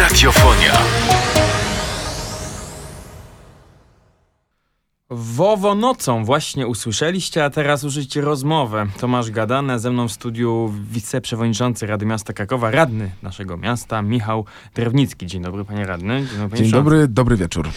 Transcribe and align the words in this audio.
Radiofonia. 0.00 0.72
Wowo 5.10 5.74
nocą 5.74 6.24
właśnie 6.24 6.66
usłyszeliście, 6.66 7.44
a 7.44 7.50
teraz 7.50 7.84
użyjcie 7.84 8.20
rozmowę. 8.20 8.86
Tomasz 9.00 9.30
Gadane, 9.30 9.78
ze 9.78 9.90
mną 9.90 10.08
w 10.08 10.12
studiu 10.12 10.74
wiceprzewodniczący 10.90 11.86
Rady 11.86 12.06
Miasta 12.06 12.32
Krakowa, 12.32 12.70
radny 12.70 13.10
naszego 13.22 13.56
miasta, 13.56 14.02
Michał 14.02 14.44
Drewnicki. 14.74 15.26
Dzień 15.26 15.42
dobry, 15.42 15.64
panie 15.64 15.86
radny. 15.86 16.26
Dzień 16.26 16.38
dobry, 16.38 16.58
Dzień 16.58 16.70
dobry, 16.70 17.08
dobry 17.08 17.36
wieczór. 17.36 17.68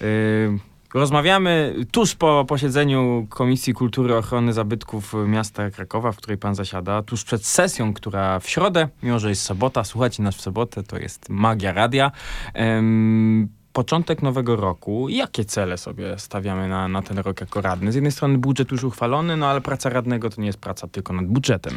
Yy, 0.00 0.69
rozmawiamy 0.94 1.74
tuż 1.92 2.14
po 2.14 2.44
posiedzeniu 2.48 3.26
Komisji 3.28 3.74
Kultury 3.74 4.16
Ochrony 4.16 4.52
Zabytków 4.52 5.14
Miasta 5.26 5.70
Krakowa, 5.70 6.12
w 6.12 6.16
której 6.16 6.38
pan 6.38 6.54
zasiada, 6.54 7.02
tuż 7.02 7.24
przed 7.24 7.46
sesją, 7.46 7.94
która 7.94 8.40
w 8.40 8.48
środę, 8.48 8.88
mimo 9.02 9.18
że 9.18 9.28
jest 9.28 9.42
sobota, 9.42 9.84
słuchajcie 9.84 10.22
nas 10.22 10.36
w 10.36 10.40
sobotę, 10.40 10.82
to 10.82 10.98
jest 10.98 11.28
magia 11.28 11.72
radia. 11.72 12.12
Yy, 12.54 13.48
początek 13.72 14.22
nowego 14.22 14.56
roku, 14.56 15.08
jakie 15.08 15.44
cele 15.44 15.78
sobie 15.78 16.18
stawiamy 16.18 16.68
na, 16.68 16.88
na 16.88 17.02
ten 17.02 17.18
rok 17.18 17.40
jako 17.40 17.60
radny? 17.60 17.92
Z 17.92 17.94
jednej 17.94 18.12
strony 18.12 18.38
budżet 18.38 18.72
już 18.72 18.84
uchwalony, 18.84 19.36
no 19.36 19.46
ale 19.46 19.60
praca 19.60 19.90
radnego 19.90 20.30
to 20.30 20.40
nie 20.40 20.46
jest 20.46 20.58
praca 20.58 20.88
tylko 20.88 21.12
nad 21.12 21.26
budżetem. 21.26 21.74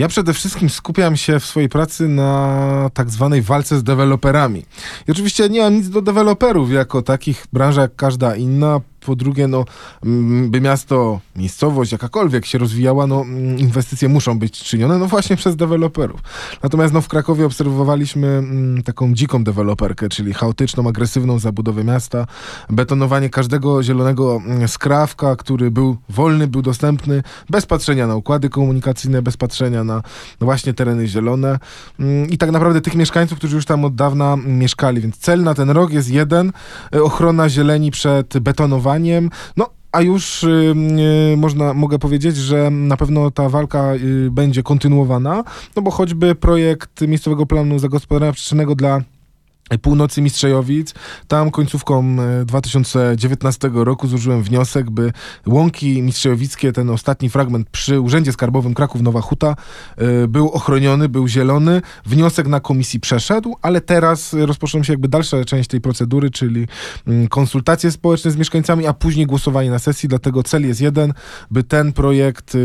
Ja 0.00 0.08
przede 0.08 0.34
wszystkim 0.34 0.70
skupiam 0.70 1.16
się 1.16 1.40
w 1.40 1.46
swojej 1.46 1.68
pracy 1.68 2.08
na 2.08 2.90
tak 2.94 3.10
zwanej 3.10 3.42
walce 3.42 3.78
z 3.78 3.82
deweloperami. 3.82 4.64
I 5.08 5.10
oczywiście 5.10 5.48
nie 5.48 5.60
mam 5.60 5.74
nic 5.74 5.90
do 5.90 6.02
deweloperów 6.02 6.72
jako 6.72 7.02
takich, 7.02 7.46
branża 7.52 7.82
jak 7.82 7.96
każda 7.96 8.36
inna 8.36 8.80
po 9.00 9.16
drugie, 9.16 9.48
no, 9.48 9.64
mm, 10.04 10.50
by 10.50 10.60
miasto, 10.60 11.20
miejscowość 11.36 11.92
jakakolwiek 11.92 12.46
się 12.46 12.58
rozwijała, 12.58 13.06
no, 13.06 13.20
mm, 13.20 13.58
inwestycje 13.58 14.08
muszą 14.08 14.38
być 14.38 14.60
czynione, 14.62 14.98
no 14.98 15.06
właśnie 15.06 15.36
przez 15.36 15.56
deweloperów. 15.56 16.20
Natomiast 16.62 16.94
no, 16.94 17.00
w 17.00 17.08
Krakowie 17.08 17.46
obserwowaliśmy 17.46 18.26
mm, 18.26 18.82
taką 18.82 19.14
dziką 19.14 19.44
deweloperkę, 19.44 20.08
czyli 20.08 20.34
chaotyczną, 20.34 20.88
agresywną 20.88 21.38
zabudowę 21.38 21.84
miasta, 21.84 22.26
betonowanie 22.70 23.30
każdego 23.30 23.82
zielonego 23.82 24.42
skrawka, 24.66 25.36
który 25.36 25.70
był 25.70 25.96
wolny, 26.08 26.46
był 26.46 26.62
dostępny, 26.62 27.22
bez 27.50 27.66
patrzenia 27.66 28.06
na 28.06 28.16
układy 28.16 28.48
komunikacyjne, 28.48 29.22
bez 29.22 29.36
patrzenia 29.36 29.84
na 29.84 29.89
no 30.40 30.44
właśnie 30.44 30.74
tereny 30.74 31.06
zielone. 31.06 31.58
I 32.30 32.38
tak 32.38 32.50
naprawdę 32.50 32.80
tych 32.80 32.94
mieszkańców, 32.94 33.38
którzy 33.38 33.56
już 33.56 33.64
tam 33.64 33.84
od 33.84 33.94
dawna 33.94 34.36
mieszkali. 34.36 35.00
Więc 35.00 35.18
cel 35.18 35.42
na 35.42 35.54
ten 35.54 35.70
rok 35.70 35.92
jest 35.92 36.10
jeden, 36.10 36.52
e, 36.94 37.02
ochrona 37.02 37.48
zieleni 37.48 37.90
przed 37.90 38.38
betonowaniem, 38.38 39.30
no, 39.56 39.70
a 39.92 40.00
już 40.00 40.46
można, 41.36 41.74
mogę 41.74 41.98
powiedzieć, 41.98 42.36
że 42.36 42.70
na 42.70 42.96
pewno 42.96 43.30
ta 43.30 43.48
walka 43.48 43.94
y, 43.94 44.30
będzie 44.30 44.62
kontynuowana, 44.62 45.44
no 45.76 45.82
bo 45.82 45.90
choćby 45.90 46.34
projekt 46.34 47.00
miejscowego 47.00 47.46
planu 47.46 47.78
zagospodarowania 47.78 48.32
przestrzennego 48.32 48.74
dla 48.74 49.00
północy 49.78 50.22
Mistrzejowic. 50.22 50.94
Tam 51.28 51.50
końcówką 51.50 52.16
2019 52.44 53.68
e, 53.68 53.84
roku 53.84 54.08
złożyłem 54.08 54.42
wniosek, 54.42 54.90
by 54.90 55.12
łąki 55.46 56.02
mistrzejowickie, 56.02 56.72
ten 56.72 56.90
ostatni 56.90 57.30
fragment 57.30 57.70
przy 57.70 58.00
Urzędzie 58.00 58.32
Skarbowym 58.32 58.74
Kraków-Nowa 58.74 59.20
Huta 59.20 59.56
e, 59.96 60.28
był 60.28 60.48
ochroniony, 60.48 61.08
był 61.08 61.28
zielony. 61.28 61.82
Wniosek 62.06 62.46
na 62.46 62.60
komisji 62.60 63.00
przeszedł, 63.00 63.56
ale 63.62 63.80
teraz 63.80 64.32
rozpoczną 64.32 64.82
się 64.82 64.92
jakby 64.92 65.08
dalsza 65.08 65.44
część 65.44 65.68
tej 65.68 65.80
procedury, 65.80 66.30
czyli 66.30 66.66
mm, 67.06 67.28
konsultacje 67.28 67.90
społeczne 67.90 68.30
z 68.30 68.36
mieszkańcami, 68.36 68.86
a 68.86 68.92
później 68.92 69.26
głosowanie 69.26 69.70
na 69.70 69.78
sesji. 69.78 70.08
Dlatego 70.08 70.42
cel 70.42 70.66
jest 70.66 70.80
jeden, 70.80 71.12
by 71.50 71.62
ten 71.62 71.92
projekt 71.92 72.54
y, 72.54 72.58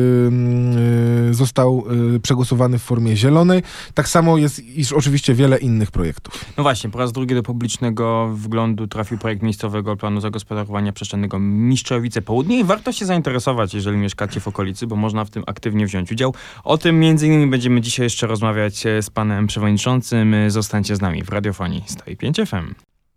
y, 1.29 1.33
został 1.33 1.83
y, 2.15 2.19
przegłosowany 2.19 2.79
w 2.79 2.83
formie 2.83 3.17
zielonej. 3.17 3.63
Tak 3.93 4.07
samo 4.07 4.37
jest 4.37 4.59
iż 4.59 4.93
oczywiście 4.93 5.33
wiele 5.33 5.57
innych 5.57 5.91
projektów. 5.91 6.45
No 6.57 6.63
właśnie, 6.63 6.89
po 6.95 6.99
raz 6.99 7.11
drugi 7.11 7.35
do 7.35 7.43
publicznego 7.43 8.29
wglądu 8.33 8.87
trafił 8.87 9.17
projekt 9.17 9.43
miejscowego 9.43 9.97
planu 9.97 10.21
zagospodarowania 10.21 10.93
przestrzennego 10.93 11.39
Mistrzowice 11.39 12.21
Południe 12.21 12.59
i 12.59 12.63
warto 12.63 12.91
się 12.91 13.05
zainteresować, 13.05 13.73
jeżeli 13.73 13.97
mieszkacie 13.97 14.39
w 14.39 14.47
okolicy, 14.47 14.87
bo 14.87 14.95
można 14.95 15.25
w 15.25 15.29
tym 15.29 15.43
aktywnie 15.47 15.85
wziąć 15.85 16.11
udział. 16.11 16.33
O 16.63 16.77
tym 16.77 16.99
między 16.99 17.27
innymi 17.27 17.47
będziemy 17.47 17.81
dzisiaj 17.81 18.03
jeszcze 18.03 18.27
rozmawiać 18.27 18.85
e, 18.85 19.01
z 19.01 19.09
panem 19.09 19.47
przewodniczącym. 19.47 20.33
E, 20.33 20.51
zostańcie 20.51 20.95
z 20.95 21.01
nami 21.01 21.23
w 21.23 21.29
radiofonii 21.29 21.83
105 21.87 22.37
FM. 22.37 22.75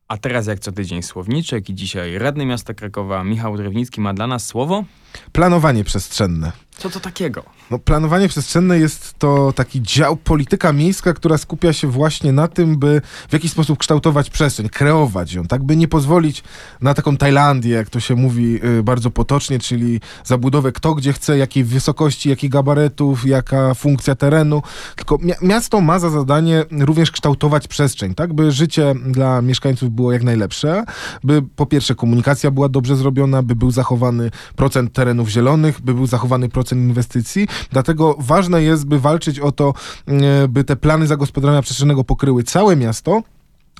A 0.08 0.16
teraz 0.16 0.46
jak 0.46 0.58
co 0.58 0.72
tydzień 0.72 1.02
słowniczek 1.02 1.70
i 1.70 1.74
dzisiaj 1.74 2.18
radny 2.18 2.46
miasta 2.46 2.74
Krakowa 2.74 3.24
Michał 3.24 3.56
Drewnicki 3.56 4.00
ma 4.00 4.14
dla 4.14 4.26
nas 4.26 4.46
słowo 4.46 4.84
Planowanie 5.32 5.84
przestrzenne. 5.84 6.52
Co 6.78 6.90
to 6.90 7.00
takiego? 7.00 7.42
No, 7.70 7.78
planowanie 7.78 8.28
przestrzenne 8.28 8.78
jest 8.78 9.14
to 9.18 9.52
taki 9.52 9.82
dział 9.82 10.16
polityka 10.16 10.72
miejska, 10.72 11.14
która 11.14 11.38
skupia 11.38 11.72
się 11.72 11.88
właśnie 11.88 12.32
na 12.32 12.48
tym, 12.48 12.78
by 12.78 13.02
w 13.28 13.32
jakiś 13.32 13.50
sposób 13.50 13.78
kształtować 13.78 14.30
przestrzeń, 14.30 14.68
kreować 14.68 15.32
ją, 15.32 15.46
tak 15.46 15.64
by 15.64 15.76
nie 15.76 15.88
pozwolić 15.88 16.42
na 16.80 16.94
taką 16.94 17.16
Tajlandię, 17.16 17.70
jak 17.70 17.90
to 17.90 18.00
się 18.00 18.14
mówi 18.14 18.64
y, 18.64 18.82
bardzo 18.82 19.10
potocznie, 19.10 19.58
czyli 19.58 20.00
zabudowę 20.24 20.72
kto 20.72 20.94
gdzie 20.94 21.12
chce, 21.12 21.38
jakiej 21.38 21.64
wysokości, 21.64 22.28
jakich 22.28 22.50
gabaretów, 22.50 23.26
jaka 23.26 23.74
funkcja 23.74 24.14
terenu. 24.14 24.62
Tylko 24.96 25.18
miasto 25.42 25.80
ma 25.80 25.98
za 25.98 26.10
zadanie 26.10 26.64
również 26.70 27.10
kształtować 27.10 27.68
przestrzeń, 27.68 28.14
tak 28.14 28.32
by 28.32 28.52
życie 28.52 28.94
dla 29.06 29.42
mieszkańców 29.42 29.90
było 29.90 30.12
jak 30.12 30.22
najlepsze, 30.22 30.84
by 31.24 31.42
po 31.56 31.66
pierwsze 31.66 31.94
komunikacja 31.94 32.50
była 32.50 32.68
dobrze 32.68 32.96
zrobiona, 32.96 33.42
by 33.42 33.56
był 33.56 33.70
zachowany 33.70 34.30
procent 34.56 34.92
terenów 35.08 35.28
zielonych, 35.28 35.80
by 35.80 35.94
był 35.94 36.06
zachowany 36.06 36.48
procent 36.48 36.82
inwestycji. 36.82 37.48
Dlatego 37.70 38.16
ważne 38.18 38.62
jest, 38.62 38.86
by 38.86 39.00
walczyć 39.00 39.40
o 39.40 39.52
to, 39.52 39.74
e, 40.06 40.48
by 40.48 40.64
te 40.64 40.76
plany 40.76 41.06
zagospodarowania 41.06 41.62
przestrzennego 41.62 42.04
pokryły 42.04 42.42
całe 42.42 42.76
miasto, 42.76 43.22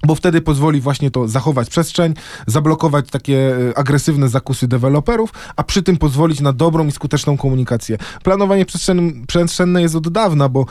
bo 0.07 0.15
wtedy 0.15 0.41
pozwoli 0.41 0.81
właśnie 0.81 1.11
to 1.11 1.29
zachować 1.29 1.71
przestrzeń, 1.71 2.15
zablokować 2.47 3.11
takie 3.11 3.57
e, 3.71 3.79
agresywne 3.79 4.29
zakusy 4.29 4.69
deweloperów, 4.69 5.33
a 5.57 5.65
przy 5.65 5.83
tym 5.83 5.97
pozwolić 5.97 6.41
na 6.41 6.53
dobrą 6.53 6.87
i 6.87 6.93
skuteczną 6.93 7.37
komunikację. 7.37 7.99
Planowanie 8.23 8.67
przestrzenne 9.27 9.83
jest 9.83 9.95
od 9.95 10.09
dawna, 10.09 10.49
bo 10.49 10.67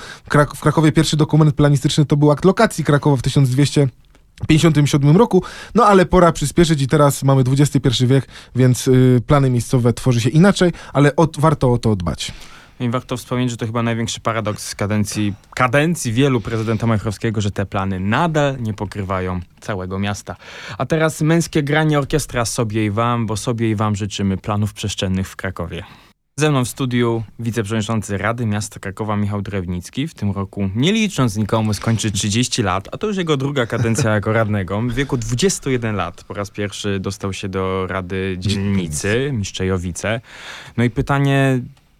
w 0.55 0.59
Krakowie 0.59 0.91
pierwszy 0.91 1.17
dokument 1.17 1.55
planistyczny 1.55 2.05
to 2.05 2.17
był 2.17 2.31
akt 2.31 2.45
lokacji 2.45 2.83
Krakowa 2.83 3.17
w 3.17 3.21
1200 3.21 3.87
57 4.47 5.17
roku, 5.17 5.43
no 5.75 5.85
ale 5.85 6.05
pora 6.05 6.31
przyspieszyć 6.31 6.81
i 6.81 6.87
teraz 6.87 7.23
mamy 7.23 7.43
XXI 7.47 8.05
wiek, 8.05 8.27
więc 8.55 8.87
y, 8.87 9.21
plany 9.27 9.49
miejscowe 9.49 9.93
tworzy 9.93 10.21
się 10.21 10.29
inaczej, 10.29 10.71
ale 10.93 11.15
od, 11.15 11.39
warto 11.39 11.73
o 11.73 11.77
to 11.77 11.95
dbać. 11.95 12.31
I 12.79 12.89
warto 12.89 13.17
wspomnieć, 13.17 13.51
że 13.51 13.57
to 13.57 13.65
chyba 13.65 13.83
największy 13.83 14.19
paradoks 14.19 14.75
kadencji, 14.75 15.33
kadencji 15.55 16.13
wielu 16.13 16.41
prezydenta 16.41 16.87
Majchrowskiego, 16.87 17.41
że 17.41 17.51
te 17.51 17.65
plany 17.65 17.99
nadal 17.99 18.61
nie 18.61 18.73
pokrywają 18.73 19.39
całego 19.59 19.99
miasta. 19.99 20.35
A 20.77 20.85
teraz 20.85 21.21
męskie 21.21 21.63
granie 21.63 21.99
orkiestra 21.99 22.45
sobie 22.45 22.85
i 22.85 22.91
wam, 22.91 23.25
bo 23.25 23.37
sobie 23.37 23.69
i 23.69 23.75
wam 23.75 23.95
życzymy 23.95 24.37
planów 24.37 24.73
przestrzennych 24.73 25.29
w 25.29 25.35
Krakowie. 25.35 25.83
Ze 26.39 26.51
mną 26.51 26.65
w 26.65 26.67
studiu 26.67 27.23
wiceprzewodniczący 27.39 28.17
Rady 28.17 28.45
Miasta 28.45 28.79
Krakowa 28.79 29.15
Michał 29.15 29.41
Drewnicki. 29.41 30.07
W 30.07 30.13
tym 30.13 30.31
roku, 30.31 30.69
nie 30.75 30.93
licząc 30.93 31.35
nikomu, 31.35 31.73
skończy 31.73 32.11
30 32.11 32.63
lat, 32.63 32.89
a 32.91 32.97
to 32.97 33.07
już 33.07 33.17
jego 33.17 33.37
druga 33.37 33.65
kadencja 33.65 34.13
jako 34.13 34.33
radnego. 34.33 34.81
W 34.81 34.93
wieku 34.93 35.17
21 35.17 35.95
lat 35.95 36.23
po 36.23 36.33
raz 36.33 36.49
pierwszy 36.51 36.99
dostał 36.99 37.33
się 37.33 37.49
do 37.49 37.87
Rady 37.87 38.35
Dzielnicy 38.39 39.29
Miszczejowice. 39.33 40.21
No 40.77 40.83
i 40.83 40.89
pytanie, 40.89 41.59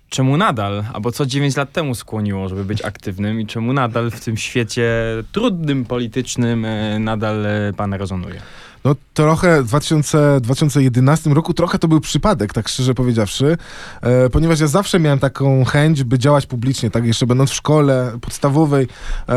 czemu 0.10 0.38
nadal, 0.38 0.84
albo 0.94 1.12
co 1.12 1.26
9 1.26 1.56
lat 1.56 1.72
temu 1.72 1.96
skłoniło, 1.96 2.50
żeby 2.50 2.66
być 2.66 2.82
aktywnym 2.82 3.42
i 3.42 3.46
czemu 3.46 3.74
nadal 3.74 4.12
w 4.12 4.20
tym 4.20 4.38
świecie 4.38 4.92
trudnym, 5.32 5.86
politycznym 5.86 6.66
e, 6.66 7.00
nadal 7.00 7.46
e, 7.46 7.74
pan 7.78 7.94
rezonuje? 7.94 8.42
No 8.84 8.96
trochę 9.14 9.64
w 9.64 9.68
2000, 9.68 10.42
2011 10.42 11.30
roku 11.30 11.54
trochę 11.54 11.80
to 11.80 11.88
był 11.88 12.00
przypadek, 12.00 12.54
tak 12.54 12.68
szczerze 12.68 12.94
powiedziawszy, 12.94 13.58
e, 14.02 14.30
ponieważ 14.30 14.60
ja 14.60 14.68
zawsze 14.68 15.00
miałem 15.00 15.20
taką 15.20 15.66
chęć, 15.66 16.04
by 16.04 16.20
działać 16.20 16.46
publicznie, 16.46 16.92
tak 16.92 17.06
jeszcze 17.06 17.26
będąc 17.26 17.50
w 17.50 17.54
szkole 17.54 18.12
podstawowej, 18.22 18.88
e, 19.30 19.36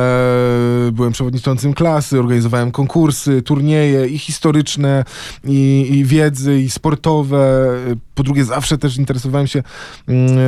byłem 0.92 1.12
przewodniczącym 1.12 1.74
klasy, 1.74 2.18
organizowałem 2.18 2.70
konkursy, 2.70 3.42
turnieje 3.42 4.06
i 4.06 4.18
historyczne, 4.18 5.04
i, 5.44 5.88
i 5.90 6.04
wiedzy, 6.04 6.60
i 6.60 6.70
sportowe. 6.70 7.76
Po 8.20 8.24
drugie 8.24 8.44
zawsze 8.44 8.78
też 8.78 8.96
interesowałem 8.96 9.46
się 9.46 9.62
mm, 10.08 10.38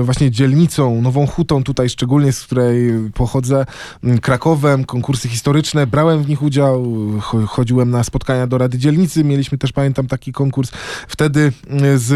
e, 0.00 0.02
właśnie 0.02 0.30
dzielnicą, 0.30 1.02
Nową 1.02 1.26
Hutą 1.26 1.64
tutaj 1.64 1.88
szczególnie, 1.88 2.32
z 2.32 2.42
której 2.42 2.92
pochodzę, 3.14 3.66
mm, 4.04 4.18
Krakowem, 4.18 4.84
konkursy 4.84 5.28
historyczne, 5.28 5.86
brałem 5.86 6.22
w 6.22 6.28
nich 6.28 6.42
udział, 6.42 6.84
chodziłem 7.46 7.90
na 7.90 8.04
spotkania 8.04 8.46
do 8.46 8.58
Rady 8.58 8.78
Dzielnicy. 8.78 9.24
Mieliśmy 9.24 9.58
też, 9.58 9.72
pamiętam, 9.72 10.06
taki 10.06 10.32
konkurs 10.32 10.70
wtedy 11.08 11.52
e, 11.70 11.98
z, 11.98 12.06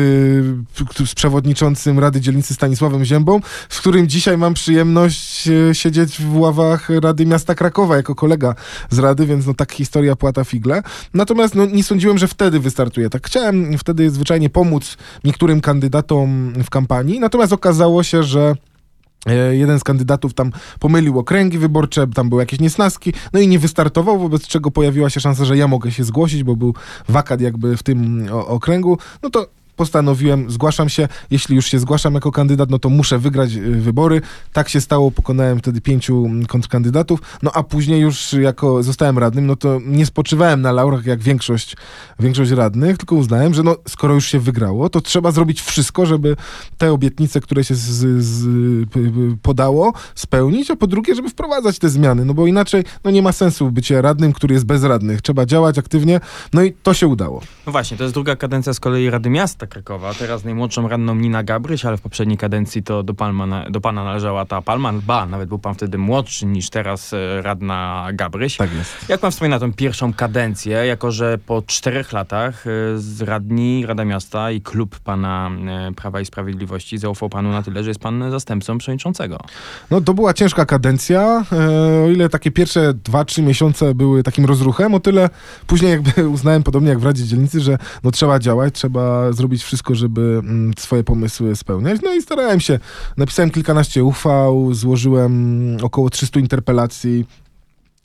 z 1.06 1.14
przewodniczącym 1.14 1.98
Rady 1.98 2.20
Dzielnicy 2.20 2.54
Stanisławem 2.54 3.04
Ziębą, 3.04 3.40
z 3.68 3.80
którym 3.80 4.08
dzisiaj 4.08 4.38
mam 4.38 4.54
przyjemność 4.54 5.48
e, 5.48 5.74
siedzieć 5.74 6.20
w 6.20 6.36
ławach 6.36 6.88
Rady 7.02 7.26
Miasta 7.26 7.54
Krakowa 7.54 7.96
jako 7.96 8.14
kolega 8.14 8.54
z 8.90 8.98
Rady, 8.98 9.26
więc 9.26 9.46
no 9.46 9.54
tak 9.54 9.72
historia 9.72 10.16
płata 10.16 10.44
figle. 10.44 10.82
Natomiast 11.14 11.54
no, 11.54 11.66
nie 11.66 11.84
sądziłem, 11.84 12.18
że 12.18 12.28
wtedy 12.28 12.60
wystartuję. 12.60 13.10
Tak 13.10 13.26
chciałem 13.26 13.78
wtedy 13.78 14.10
zwyczajnie 14.10 14.50
pomóc 14.50 14.91
niektórym 15.24 15.60
kandydatom 15.60 16.52
w 16.64 16.70
kampanii, 16.70 17.20
natomiast 17.20 17.52
okazało 17.52 18.02
się, 18.02 18.22
że 18.22 18.54
E, 19.26 19.56
Jeden 19.56 19.80
z 19.80 19.84
kandydatów 19.84 20.34
tam 20.34 20.52
pomylił 20.80 21.18
okręgi 21.18 21.58
wyborcze, 21.58 22.06
tam 22.06 22.28
były 22.28 22.42
jakieś 22.42 22.60
niesnaski, 22.60 23.12
no 23.32 23.40
i 23.40 23.48
nie 23.48 23.58
wystartował, 23.58 24.18
wobec 24.18 24.46
czego 24.46 24.70
pojawiła 24.70 25.10
się 25.10 25.20
szansa, 25.20 25.44
że 25.44 25.56
ja 25.56 25.68
mogę 25.68 25.90
się 25.90 26.04
zgłosić, 26.04 26.44
bo 26.44 26.56
był 26.56 26.74
wakat 27.08 27.40
jakby 27.40 27.76
w 27.76 27.82
tym 27.82 28.26
o, 28.32 28.46
okręgu. 28.46 28.98
No 29.22 29.30
to 29.30 29.46
postanowiłem, 29.76 30.50
zgłaszam 30.50 30.88
się. 30.88 31.08
Jeśli 31.30 31.56
już 31.56 31.66
się 31.66 31.78
zgłaszam 31.78 32.14
jako 32.14 32.32
kandydat, 32.32 32.70
no 32.70 32.78
to 32.78 32.88
muszę 32.88 33.18
wygrać 33.18 33.54
y, 33.54 33.60
wybory. 33.60 34.20
Tak 34.52 34.68
się 34.68 34.80
stało, 34.80 35.10
pokonałem 35.10 35.58
wtedy 35.58 35.80
pięciu 35.80 36.24
mm, 36.26 36.46
kontrkandydatów. 36.46 37.20
No 37.42 37.50
a 37.54 37.62
później 37.62 38.00
już 38.00 38.32
jako 38.32 38.82
zostałem 38.82 39.18
radnym, 39.18 39.46
no 39.46 39.56
to 39.56 39.80
nie 39.86 40.06
spoczywałem 40.06 40.62
na 40.62 40.72
laurach 40.72 41.06
jak 41.06 41.22
większość, 41.22 41.76
większość 42.20 42.50
radnych, 42.50 42.98
tylko 42.98 43.16
uznałem, 43.16 43.54
że 43.54 43.62
no 43.62 43.76
skoro 43.88 44.14
już 44.14 44.26
się 44.26 44.40
wygrało, 44.40 44.88
to 44.88 45.00
trzeba 45.00 45.30
zrobić 45.30 45.62
wszystko, 45.62 46.06
żeby 46.06 46.36
te 46.78 46.92
obietnice, 46.92 47.40
które 47.40 47.64
się 47.64 47.74
z, 47.74 48.22
z, 48.24 48.46
podało, 49.42 49.92
spełnić, 50.14 50.70
a 50.70 50.76
po 50.76 50.86
drugie, 50.86 51.14
żeby 51.14 51.28
wprowadzać 51.28 51.78
te 51.78 51.88
zmiany, 51.88 52.24
no 52.24 52.34
bo 52.34 52.46
inaczej 52.46 52.84
no 53.04 53.10
nie 53.10 53.22
ma 53.22 53.32
sensu 53.32 53.70
bycie 53.70 54.02
radnym, 54.02 54.32
który 54.32 54.54
jest 54.54 54.66
bez 54.66 54.84
radnych. 54.84 55.22
Trzeba 55.22 55.46
działać 55.46 55.78
aktywnie, 55.78 56.20
no 56.52 56.62
i 56.62 56.72
to 56.72 56.94
się 56.94 57.06
udało. 57.06 57.40
No 57.66 57.72
właśnie, 57.72 57.96
to 57.96 58.02
jest 58.02 58.14
druga 58.14 58.36
kadencja 58.36 58.74
z 58.74 58.80
kolei 58.80 59.10
Rady 59.10 59.30
Miasta 59.30 59.61
Krakowa. 59.66 60.14
Teraz 60.14 60.44
najmłodszą 60.44 60.88
radną 60.88 61.14
Nina 61.14 61.42
Gabryś, 61.42 61.84
ale 61.84 61.96
w 61.96 62.00
poprzedniej 62.00 62.38
kadencji 62.38 62.82
to 62.82 63.02
do, 63.02 63.14
palma, 63.14 63.70
do 63.70 63.80
pana 63.80 64.04
należała 64.04 64.44
ta 64.44 64.62
Palma. 64.62 64.92
Ba, 64.92 65.26
nawet 65.26 65.48
był 65.48 65.58
pan 65.58 65.74
wtedy 65.74 65.98
młodszy 65.98 66.46
niż 66.46 66.70
teraz 66.70 67.12
e, 67.12 67.42
radna 67.42 68.08
Gabryś. 68.12 68.56
Tak 68.56 68.74
jest. 68.74 69.08
Jak 69.08 69.20
pan 69.20 69.30
wspomina 69.30 69.58
tą 69.58 69.72
pierwszą 69.72 70.12
kadencję, 70.12 70.76
jako 70.76 71.12
że 71.12 71.38
po 71.46 71.62
czterech 71.66 72.12
latach 72.12 72.66
e, 72.66 72.70
z 72.98 73.22
radni, 73.22 73.86
Rada 73.86 74.04
Miasta 74.04 74.50
i 74.50 74.60
klub 74.60 74.98
pana 74.98 75.50
e, 75.68 75.92
Prawa 75.92 76.20
i 76.20 76.24
Sprawiedliwości 76.26 76.98
zaufał 76.98 77.28
panu 77.28 77.50
na 77.50 77.62
tyle, 77.62 77.84
że 77.84 77.90
jest 77.90 78.00
pan 78.00 78.30
zastępcą 78.30 78.78
przewodniczącego. 78.78 79.38
No 79.90 80.00
to 80.00 80.14
była 80.14 80.34
ciężka 80.34 80.66
kadencja. 80.66 81.44
O 82.04 82.08
ile 82.08 82.28
takie 82.28 82.50
pierwsze 82.50 82.94
2-3 82.94 83.42
miesiące 83.42 83.94
były 83.94 84.22
takim 84.22 84.44
rozruchem, 84.44 84.94
o 84.94 85.00
tyle 85.00 85.30
później 85.66 85.90
jakby 85.90 86.28
uznałem, 86.34 86.62
podobnie 86.62 86.88
jak 86.88 86.98
w 86.98 87.04
Radzie 87.04 87.24
Dzielnicy, 87.24 87.60
że 87.60 87.78
no 88.04 88.10
trzeba 88.10 88.38
działać, 88.38 88.74
trzeba 88.74 89.32
zrobić 89.32 89.51
wszystko, 89.60 89.94
żeby 89.94 90.40
mm, 90.44 90.72
swoje 90.78 91.04
pomysły 91.04 91.56
spełniać. 91.56 92.00
No 92.04 92.14
i 92.14 92.22
starałem 92.22 92.60
się. 92.60 92.78
Napisałem 93.16 93.50
kilkanaście 93.50 94.04
uchwał, 94.04 94.74
złożyłem 94.74 95.76
około 95.82 96.10
300 96.10 96.40
interpelacji. 96.40 97.26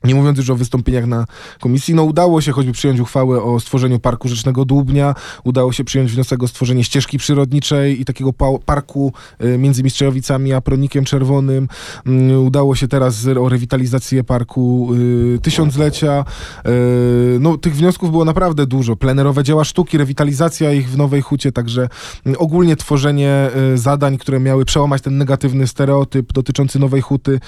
Nie 0.04 0.14
mówiąc 0.14 0.38
już 0.38 0.50
o 0.50 0.56
wystąpieniach 0.56 1.06
na 1.06 1.24
komisji, 1.60 1.94
no 1.94 2.02
udało 2.02 2.40
się 2.40 2.52
choćby 2.52 2.72
przyjąć 2.72 3.00
uchwałę 3.00 3.42
o 3.42 3.60
stworzeniu 3.60 3.98
Parku 3.98 4.28
Rzecznego 4.28 4.64
Dłubnia, 4.64 5.14
udało 5.44 5.72
się 5.72 5.84
przyjąć 5.84 6.12
wniosek 6.12 6.42
o 6.42 6.48
stworzenie 6.48 6.84
ścieżki 6.84 7.18
przyrodniczej 7.18 8.00
i 8.00 8.04
takiego 8.04 8.32
pa- 8.32 8.58
parku 8.66 9.12
y, 9.44 9.58
między 9.58 9.82
Mistrzejowicami 9.82 10.52
a 10.52 10.60
Pronikiem 10.60 11.04
Czerwonym. 11.04 11.68
Mm, 12.06 12.46
Udało 12.46 12.74
się 12.76 12.88
teraz 12.88 13.26
o 13.26 13.48
rewitalizację 13.48 14.24
parku 14.24 14.88
y, 14.94 15.38
tysiąclecia. 15.42 16.24
Y, 16.66 17.38
no 17.40 17.56
tych 17.56 17.76
wniosków 17.76 18.10
było 18.10 18.24
naprawdę 18.24 18.66
dużo. 18.66 18.96
Plenerowe 18.96 19.44
dzieła 19.44 19.64
sztuki, 19.64 19.98
rewitalizacja 19.98 20.72
ich 20.72 20.88
w 20.90 20.96
Nowej 20.96 21.22
Hucie, 21.22 21.52
także 21.52 21.88
y, 22.26 22.38
ogólnie 22.38 22.76
tworzenie 22.76 23.50
zadań, 23.74 24.18
które 24.18 24.40
miały 24.40 24.64
przełamać 24.64 25.02
ten 25.02 25.18
negatywny 25.18 25.66
stereotyp 25.66 26.32
dotyczący 26.32 26.78
Nowej 26.78 27.00
Huty. 27.00 27.40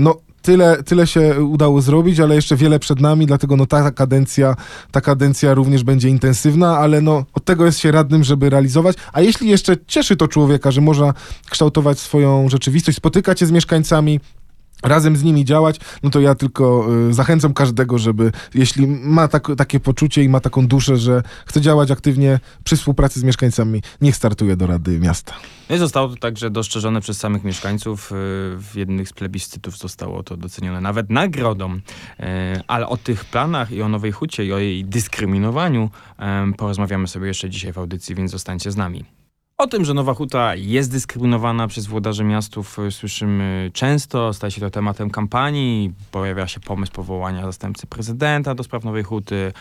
No 0.00 0.14
tyle, 0.42 0.82
tyle 0.82 1.06
się 1.06 1.44
udało 1.44 1.80
zrobić, 1.80 2.20
ale 2.20 2.34
jeszcze 2.34 2.56
wiele 2.56 2.78
przed 2.78 3.00
nami, 3.00 3.26
dlatego 3.26 3.56
no 3.56 3.66
ta 3.66 3.90
kadencja, 3.90 4.56
ta 4.90 5.00
kadencja 5.00 5.54
również 5.54 5.84
będzie 5.84 6.08
intensywna, 6.08 6.78
ale 6.78 7.00
no 7.00 7.24
od 7.32 7.44
tego 7.44 7.66
jest 7.66 7.78
się 7.78 7.92
radnym, 7.92 8.24
żeby 8.24 8.50
realizować. 8.50 8.96
A 9.12 9.20
jeśli 9.20 9.48
jeszcze 9.48 9.76
cieszy 9.86 10.16
to 10.16 10.28
człowieka, 10.28 10.70
że 10.70 10.80
można 10.80 11.14
kształtować 11.50 11.98
swoją 11.98 12.48
rzeczywistość, 12.48 12.98
spotykać 12.98 13.40
się 13.40 13.46
z 13.46 13.50
mieszkańcami, 13.50 14.20
razem 14.82 15.16
z 15.16 15.22
nimi 15.22 15.44
działać, 15.44 15.76
no 16.02 16.10
to 16.10 16.20
ja 16.20 16.34
tylko 16.34 16.86
y, 17.10 17.14
zachęcam 17.14 17.54
każdego, 17.54 17.98
żeby 17.98 18.32
jeśli 18.54 18.86
ma 18.86 19.28
tak, 19.28 19.48
takie 19.56 19.80
poczucie 19.80 20.24
i 20.24 20.28
ma 20.28 20.40
taką 20.40 20.66
duszę, 20.66 20.96
że 20.96 21.22
chce 21.46 21.60
działać 21.60 21.90
aktywnie 21.90 22.40
przy 22.64 22.76
współpracy 22.76 23.20
z 23.20 23.24
mieszkańcami, 23.24 23.82
niech 24.00 24.16
startuje 24.16 24.56
do 24.56 24.66
Rady 24.66 25.00
Miasta. 25.00 25.34
No 25.70 25.76
i 25.76 25.78
zostało 25.78 26.08
to 26.08 26.16
także 26.16 26.50
dostrzeżone 26.50 27.00
przez 27.00 27.18
samych 27.18 27.44
mieszkańców. 27.44 28.10
Yy, 28.10 28.16
W 28.58 28.70
jednych 28.74 29.08
z 29.08 29.12
plebiscytów 29.12 29.78
zostało 29.78 30.22
to 30.22 30.36
docenione 30.36 30.80
nawet 30.80 31.10
nagrodą. 31.10 31.74
Yy, 31.74 32.24
Ale 32.66 32.88
o 32.88 32.96
tych 32.96 33.24
planach 33.24 33.72
i 33.72 33.82
o 33.82 33.88
Nowej 33.88 34.12
Hucie 34.12 34.44
i 34.44 34.52
o 34.52 34.58
jej 34.58 34.84
dyskryminowaniu 34.84 35.90
porozmawiamy 36.56 37.08
sobie 37.08 37.26
jeszcze 37.26 37.50
dzisiaj 37.50 37.72
w 37.72 37.78
audycji, 37.78 38.14
więc 38.14 38.30
zostańcie 38.30 38.70
z 38.70 38.76
nami. 38.76 39.04
O 39.60 39.66
tym, 39.66 39.84
że 39.84 39.94
Nowa 39.94 40.14
Huta 40.14 40.54
jest 40.54 40.92
dyskryminowana 40.92 41.68
przez 41.68 41.86
włodarzy 41.86 42.24
miastów 42.24 42.78
y, 42.78 42.90
słyszymy 42.90 43.70
często, 43.74 44.32
staje 44.32 44.50
się 44.50 44.60
to 44.60 44.70
tematem 44.70 45.10
kampanii, 45.10 45.92
pojawia 46.10 46.46
się 46.46 46.60
pomysł 46.60 46.92
powołania 46.92 47.42
zastępcy 47.42 47.86
prezydenta 47.86 48.54
do 48.54 48.62
spraw 48.62 48.84
Nowej 48.84 49.02
Huty, 49.02 49.52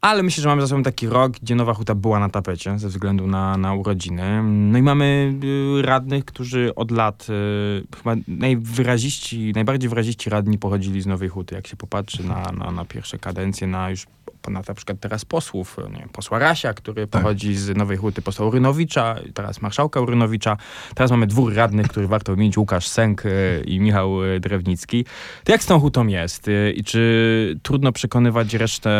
ale 0.00 0.22
myślę, 0.22 0.42
że 0.42 0.48
mamy 0.48 0.62
za 0.62 0.68
sobą 0.68 0.82
taki 0.82 1.08
rok, 1.08 1.32
gdzie 1.32 1.54
Nowa 1.54 1.74
Huta 1.74 1.94
była 1.94 2.18
na 2.18 2.28
tapecie 2.28 2.78
ze 2.78 2.88
względu 2.88 3.26
na, 3.26 3.56
na 3.56 3.74
urodziny. 3.74 4.42
No 4.44 4.78
i 4.78 4.82
mamy 4.82 5.34
y, 5.78 5.82
radnych, 5.82 6.24
którzy 6.24 6.74
od 6.74 6.90
lat, 6.90 7.26
y, 7.30 7.96
chyba 7.96 8.14
najwyraziści, 8.28 9.52
najbardziej 9.54 9.88
wyraziści 9.88 10.30
radni 10.30 10.58
pochodzili 10.58 11.02
z 11.02 11.06
Nowej 11.06 11.28
Huty. 11.28 11.54
Jak 11.54 11.66
się 11.66 11.76
popatrzy 11.76 12.24
na, 12.24 12.42
na, 12.58 12.70
na 12.70 12.84
pierwsze 12.84 13.18
kadencje, 13.18 13.66
na 13.66 13.90
już 13.90 14.06
na, 14.50 14.62
na 14.68 14.74
przykład 14.74 15.00
teraz 15.00 15.24
posłów, 15.24 15.76
nie 15.92 15.98
wiem, 15.98 16.08
posła 16.08 16.38
Rasia, 16.38 16.74
który 16.74 17.06
pochodzi 17.06 17.54
z 17.56 17.76
Nowej 17.76 17.96
Huty, 17.96 18.22
posła 18.22 18.46
Urynowicza, 18.46 19.16
teraz 19.34 19.62
marszałka 19.62 20.00
Urynowicza. 20.00 20.56
Teraz 20.94 21.10
mamy 21.10 21.26
dwóch 21.26 21.54
radnych, 21.54 21.88
których 21.88 22.08
warto 22.08 22.32
wymienić, 22.32 22.58
Łukasz 22.58 22.88
Sęk 22.88 23.26
y, 23.26 23.64
i 23.66 23.80
Michał 23.80 24.24
y, 24.24 24.40
Drewnicki. 24.40 25.04
To 25.44 25.52
jak 25.52 25.62
z 25.62 25.66
tą 25.66 25.80
hutą 25.80 26.06
jest? 26.06 26.50
I 26.74 26.84
czy 26.84 27.58
trudno 27.62 27.92
przekonywać 27.92 28.54
resztę 28.54 28.90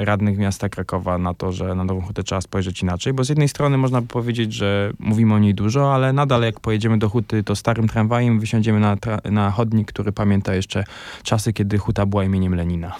radnych 0.00 0.38
miasta 0.38 0.68
Krakowa 0.68 1.18
na 1.18 1.34
to, 1.34 1.52
że 1.52 1.74
na 1.74 1.84
Nową 1.84 2.00
Hutę 2.00 2.22
trzeba 2.22 2.40
spojrzeć 2.40 2.82
inaczej? 2.82 3.12
Bo 3.12 3.24
z 3.24 3.28
jednej 3.28 3.48
strony 3.48 3.78
można 3.78 4.00
by 4.00 4.06
powiedzieć, 4.06 4.52
że 4.52 4.92
mówimy 4.98 5.34
o 5.34 5.38
niej 5.38 5.54
dużo, 5.54 5.94
ale 5.94 6.12
nadal 6.12 6.42
jak 6.42 6.60
pojedziemy 6.60 6.98
do 6.98 7.08
Huty, 7.08 7.44
to 7.44 7.56
starym 7.56 7.88
tramwajem 7.88 8.40
wysiądziemy 8.40 8.80
na, 8.80 8.96
na 9.24 9.50
chodnik, 9.50 9.88
który 9.88 10.12
pamięta 10.12 10.54
jeszcze 10.54 10.84
czasy, 11.22 11.52
kiedy 11.52 11.78
Huta 11.78 12.06
była 12.06 12.24
imieniem 12.24 12.54
Lenina. 12.54 12.96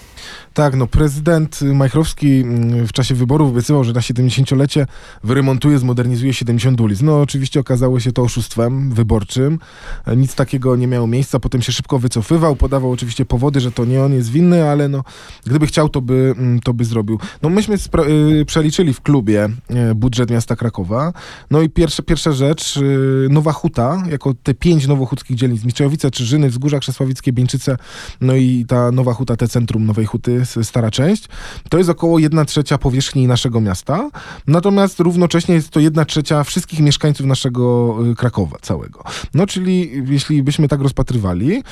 Tak, 0.54 0.76
no 0.76 0.86
prezydent 0.86 1.62
Majchrowski 1.62 1.93
mm, 2.22 2.86
w 2.86 2.92
czasie 2.92 3.14
wyborów 3.14 3.50
obiecywał, 3.50 3.84
że 3.84 3.92
na 3.92 4.00
70-lecie 4.00 4.86
wyremontuje, 5.24 5.78
zmodernizuje 5.78 6.34
70 6.34 6.80
ulic. 6.80 7.02
No 7.02 7.20
oczywiście 7.20 7.60
okazało 7.60 8.00
się 8.00 8.12
to 8.12 8.22
oszustwem 8.22 8.90
wyborczym. 8.90 9.58
E, 10.06 10.16
Nic 10.16 10.34
takiego 10.34 10.76
nie 10.76 10.86
miało 10.86 11.06
miejsca. 11.06 11.40
Potem 11.40 11.62
się 11.62 11.72
szybko 11.72 11.98
wycofywał, 11.98 12.56
podawał 12.56 12.90
oczywiście 12.90 13.24
powody, 13.24 13.60
że 13.60 13.72
to 13.72 13.84
nie 13.84 14.02
on 14.02 14.12
jest 14.12 14.30
winny, 14.30 14.70
ale 14.70 14.88
no 14.88 15.04
gdyby 15.46 15.66
chciał, 15.66 15.88
to 15.88 16.00
by, 16.00 16.34
mm, 16.38 16.60
to 16.60 16.74
by 16.74 16.84
zrobił. 16.84 17.18
No 17.42 17.48
myśmy 17.48 17.76
spra- 17.76 18.08
y, 18.40 18.44
przeliczyli 18.44 18.94
w 18.94 19.00
klubie 19.00 19.48
y, 19.90 19.94
budżet 19.94 20.30
miasta 20.30 20.56
Krakowa. 20.56 21.12
No 21.50 21.62
i 21.62 21.70
pierwsza, 21.70 22.02
pierwsza 22.02 22.32
rzecz, 22.32 22.76
y, 22.76 23.28
Nowa 23.30 23.52
Huta, 23.52 24.02
jako 24.10 24.34
te 24.42 24.54
pięć 24.54 24.86
nowochódzkich 24.86 25.36
dzielnic, 25.36 25.64
Mistrzowice, 25.64 26.10
Czyżyny, 26.10 26.50
Wzgórza 26.50 26.78
Krzesławickie, 26.78 27.32
Bieńczyce, 27.32 27.76
no 28.20 28.34
i 28.34 28.64
ta 28.68 28.90
Nowa 28.92 29.12
Huta, 29.14 29.36
te 29.36 29.48
centrum 29.48 29.86
Nowej 29.86 30.06
Huty, 30.06 30.42
stara 30.62 30.90
część, 30.90 31.28
to 31.70 31.78
jest 31.78 31.83
około 31.88 32.18
1 32.18 32.46
trzecia 32.46 32.78
powierzchni 32.78 33.26
naszego 33.26 33.60
miasta, 33.60 34.10
natomiast 34.46 35.00
równocześnie 35.00 35.54
jest 35.54 35.70
to 35.70 35.80
1 35.80 36.06
trzecia 36.06 36.44
wszystkich 36.44 36.80
mieszkańców 36.80 37.26
naszego 37.26 37.96
y, 38.10 38.14
Krakowa 38.14 38.56
całego. 38.62 39.04
No 39.34 39.46
czyli 39.46 39.90
jeśli 40.06 40.42
byśmy 40.42 40.68
tak 40.68 40.80
rozpatrywali, 40.80 41.56
y, 41.56 41.62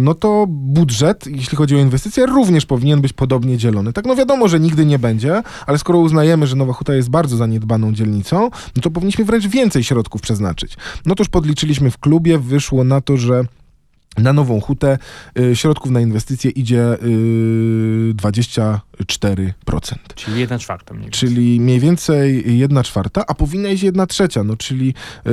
no 0.00 0.14
to 0.14 0.46
budżet, 0.48 1.26
jeśli 1.26 1.56
chodzi 1.56 1.76
o 1.76 1.78
inwestycje, 1.78 2.26
również 2.26 2.66
powinien 2.66 3.00
być 3.00 3.12
podobnie 3.12 3.58
dzielony. 3.58 3.92
Tak, 3.92 4.06
no 4.06 4.16
wiadomo, 4.16 4.48
że 4.48 4.60
nigdy 4.60 4.86
nie 4.86 4.98
będzie, 4.98 5.42
ale 5.66 5.78
skoro 5.78 5.98
uznajemy, 5.98 6.46
że 6.46 6.56
Nowa 6.56 6.72
Huta 6.72 6.94
jest 6.94 7.10
bardzo 7.10 7.36
zaniedbaną 7.36 7.92
dzielnicą, 7.92 8.50
no 8.76 8.82
to 8.82 8.90
powinniśmy 8.90 9.24
wręcz 9.24 9.46
więcej 9.46 9.84
środków 9.84 10.20
przeznaczyć. 10.20 10.76
No 11.06 11.14
to 11.14 11.20
już 11.20 11.28
podliczyliśmy 11.28 11.90
w 11.90 11.98
klubie, 11.98 12.38
wyszło 12.38 12.84
na 12.84 13.00
to, 13.00 13.16
że 13.16 13.44
na 14.18 14.32
Nową 14.32 14.60
Hutę 14.60 14.98
y, 15.38 15.56
środków 15.56 15.90
na 15.90 16.00
inwestycje 16.00 16.50
idzie 16.50 16.94
y, 17.02 18.14
24%. 18.14 18.78
Czyli 20.14 20.40
jedna 20.40 20.58
czwarta 20.58 20.94
mniej 20.94 21.04
więcej. 21.04 21.28
Czyli 21.28 21.60
mniej 21.60 21.80
więcej 21.80 22.58
jedna 22.58 22.82
czwarta, 22.82 23.24
a 23.26 23.34
powinna 23.34 23.68
iść 23.68 23.82
jedna 23.82 24.06
trzecia. 24.06 24.44
No, 24.44 24.56
czyli 24.56 24.86
yy, 24.86 25.32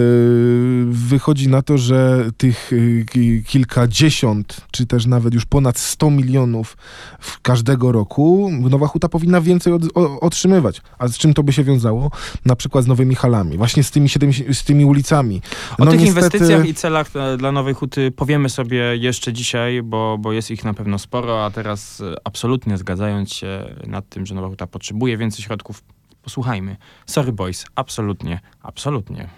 wychodzi 0.89 1.47
na 1.49 1.61
to, 1.61 1.77
że 1.77 2.29
tych 2.37 2.71
yy, 2.71 3.05
ki- 3.05 3.43
kilkadziesiąt, 3.47 4.61
czy 4.71 4.85
też 4.85 5.05
nawet 5.05 5.33
już 5.33 5.45
ponad 5.45 5.77
100 5.77 6.09
milionów 6.11 6.77
w 7.19 7.41
każdego 7.41 7.91
roku 7.91 8.49
Nowa 8.69 8.87
Huta 8.87 9.09
powinna 9.09 9.41
więcej 9.41 9.73
od, 9.73 9.81
o, 9.97 10.19
otrzymywać. 10.19 10.81
A 10.99 11.07
z 11.07 11.17
czym 11.17 11.33
to 11.33 11.43
by 11.43 11.53
się 11.53 11.63
wiązało? 11.63 12.11
Na 12.45 12.55
przykład 12.55 12.83
z 12.83 12.87
nowymi 12.87 13.15
halami, 13.15 13.57
właśnie 13.57 13.83
z 13.83 13.91
tymi, 13.91 14.09
70, 14.09 14.57
z 14.57 14.63
tymi 14.63 14.85
ulicami. 14.85 15.41
O 15.77 15.85
No 15.85 15.91
tych 15.91 15.99
niestety- 16.01 16.07
inwestycjach 16.25 16.67
i 16.67 16.73
celach 16.73 17.07
e, 17.15 17.37
dla 17.37 17.51
Nowej 17.51 17.73
Huty 17.73 18.11
powiemy 18.11 18.49
sobie 18.49 18.97
jeszcze 18.97 19.33
dzisiaj, 19.33 19.81
bo, 19.83 20.17
bo 20.19 20.33
jest 20.33 20.51
ich 20.51 20.63
na 20.63 20.73
pewno 20.73 20.99
sporo, 20.99 21.45
a 21.45 21.51
teraz 21.51 22.01
e, 22.01 22.15
absolutnie 22.23 22.77
zgadzając 22.77 23.33
się 23.33 23.58
nad 23.87 24.09
tym, 24.09 24.25
że 24.25 24.35
Nowa 24.35 24.47
Huta 24.47 24.67
potrzebuje 24.67 25.17
więcej 25.17 25.43
środków, 25.43 25.83
posłuchajmy. 26.21 26.77
Sorry 27.05 27.31
boys, 27.31 27.65
absolutnie, 27.75 28.39
absolutnie. 28.61 29.29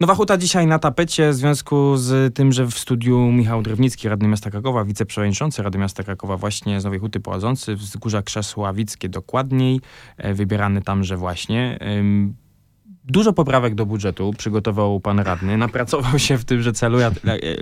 Nowa 0.00 0.14
Huta 0.14 0.38
dzisiaj 0.38 0.66
na 0.66 0.78
tapecie 0.78 1.30
w 1.30 1.34
związku 1.34 1.96
z 1.96 2.34
tym, 2.34 2.52
że 2.52 2.66
w 2.66 2.78
studiu 2.78 3.18
Michał 3.18 3.62
Drewnicki, 3.62 4.08
radny 4.08 4.28
miasta 4.28 4.50
Krakowa, 4.50 4.84
wiceprzewodniczący 4.84 5.62
Rady 5.62 5.78
Miasta 5.78 6.02
Krakowa, 6.02 6.36
właśnie 6.36 6.80
z 6.80 6.84
Nowej 6.84 6.98
Huty 6.98 7.20
pochodzący, 7.20 7.76
wzgórza 7.76 8.22
Krzesławickie 8.22 9.08
dokładniej, 9.08 9.80
e, 10.16 10.34
wybierany 10.34 10.82
tamże 10.82 11.16
właśnie. 11.16 11.78
Dużo 13.08 13.32
poprawek 13.32 13.74
do 13.74 13.86
budżetu 13.86 14.32
przygotował 14.38 15.00
pan 15.00 15.18
radny. 15.18 15.56
Napracował 15.56 16.18
się 16.18 16.38
w 16.38 16.44
tymże 16.44 16.72
celu. 16.72 16.98
Ja 16.98 17.10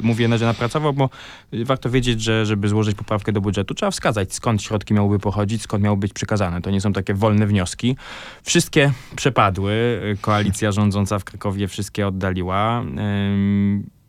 mówię, 0.02 0.38
że 0.38 0.44
napracował, 0.44 0.92
bo 0.92 1.10
warto 1.52 1.90
wiedzieć, 1.90 2.22
że 2.22 2.46
żeby 2.46 2.68
złożyć 2.68 2.96
poprawkę 2.96 3.32
do 3.32 3.40
budżetu, 3.40 3.74
trzeba 3.74 3.90
wskazać, 3.90 4.34
skąd 4.34 4.62
środki 4.62 4.94
miałyby 4.94 5.18
pochodzić, 5.18 5.62
skąd 5.62 5.84
miały 5.84 5.96
być 5.96 6.12
przekazane. 6.12 6.60
To 6.60 6.70
nie 6.70 6.80
są 6.80 6.92
takie 6.92 7.14
wolne 7.14 7.46
wnioski. 7.46 7.96
Wszystkie 8.42 8.92
przepadły. 9.16 10.00
Koalicja 10.20 10.72
rządząca 10.72 11.18
w 11.18 11.24
Krakowie 11.24 11.68
wszystkie 11.68 12.06
oddaliła. 12.06 12.84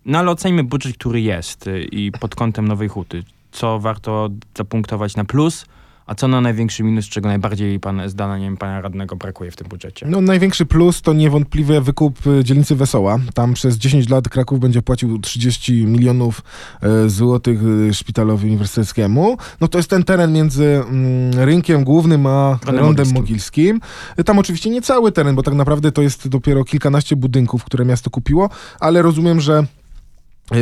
No 0.06 0.20
ale 0.20 0.32
oceńmy 0.32 0.64
budżet, 0.64 0.98
który 0.98 1.22
jest 1.22 1.68
y, 1.68 1.84
i 1.84 2.12
pod 2.12 2.36
kątem 2.36 2.68
Nowej 2.68 2.88
Huty. 2.88 3.24
Co 3.52 3.80
warto 3.80 4.30
zapunktować 4.58 5.16
na 5.16 5.26
plus, 5.26 5.66
a 6.06 6.16
co 6.16 6.28
na 6.28 6.42
największy 6.42 6.84
minus, 6.84 7.06
czego 7.06 7.28
najbardziej 7.28 7.80
pan, 7.80 8.10
zdaniem 8.10 8.58
pana 8.58 8.82
radnego 8.82 9.16
brakuje 9.16 9.52
w 9.52 9.56
tym 9.56 9.68
budżecie? 9.68 10.06
No, 10.10 10.22
największy 10.22 10.66
plus 10.66 11.02
to 11.02 11.14
niewątpliwie 11.14 11.82
wykup 11.82 12.28
y, 12.28 12.44
dzielnicy 12.44 12.76
Wesoła. 12.76 13.20
Tam 13.34 13.54
przez 13.54 13.78
10 13.78 14.10
lat 14.10 14.30
Kraków 14.30 14.60
będzie 14.60 14.82
płacił 14.82 15.20
30 15.20 15.86
milionów 15.86 16.42
e, 16.82 17.10
złotych 17.10 17.60
y, 17.64 17.94
szpitalowi 17.94 18.48
uniwersyteckiemu. 18.48 19.38
No 19.62 19.68
to 19.68 19.80
jest 19.80 19.90
ten 19.90 20.04
teren 20.04 20.34
między 20.34 20.66
mm, 20.66 21.34
rynkiem 21.34 21.84
głównym 21.84 22.28
a 22.28 22.60
Rondem 22.66 22.86
rondem 22.86 23.14
Mogilskim. 23.14 23.80
Y, 24.20 24.24
Tam 24.24 24.40
oczywiście 24.40 24.70
nie 24.70 24.82
cały 24.82 25.12
teren, 25.12 25.36
bo 25.36 25.44
tak 25.44 25.54
naprawdę 25.54 25.92
to 25.92 26.02
jest 26.02 26.28
dopiero 26.28 26.64
kilkanaście 26.64 27.16
budynków, 27.16 27.64
które 27.64 27.86
miasto 27.86 28.10
kupiło, 28.10 28.50
ale 28.80 29.02
rozumiem, 29.02 29.42
że 29.42 29.66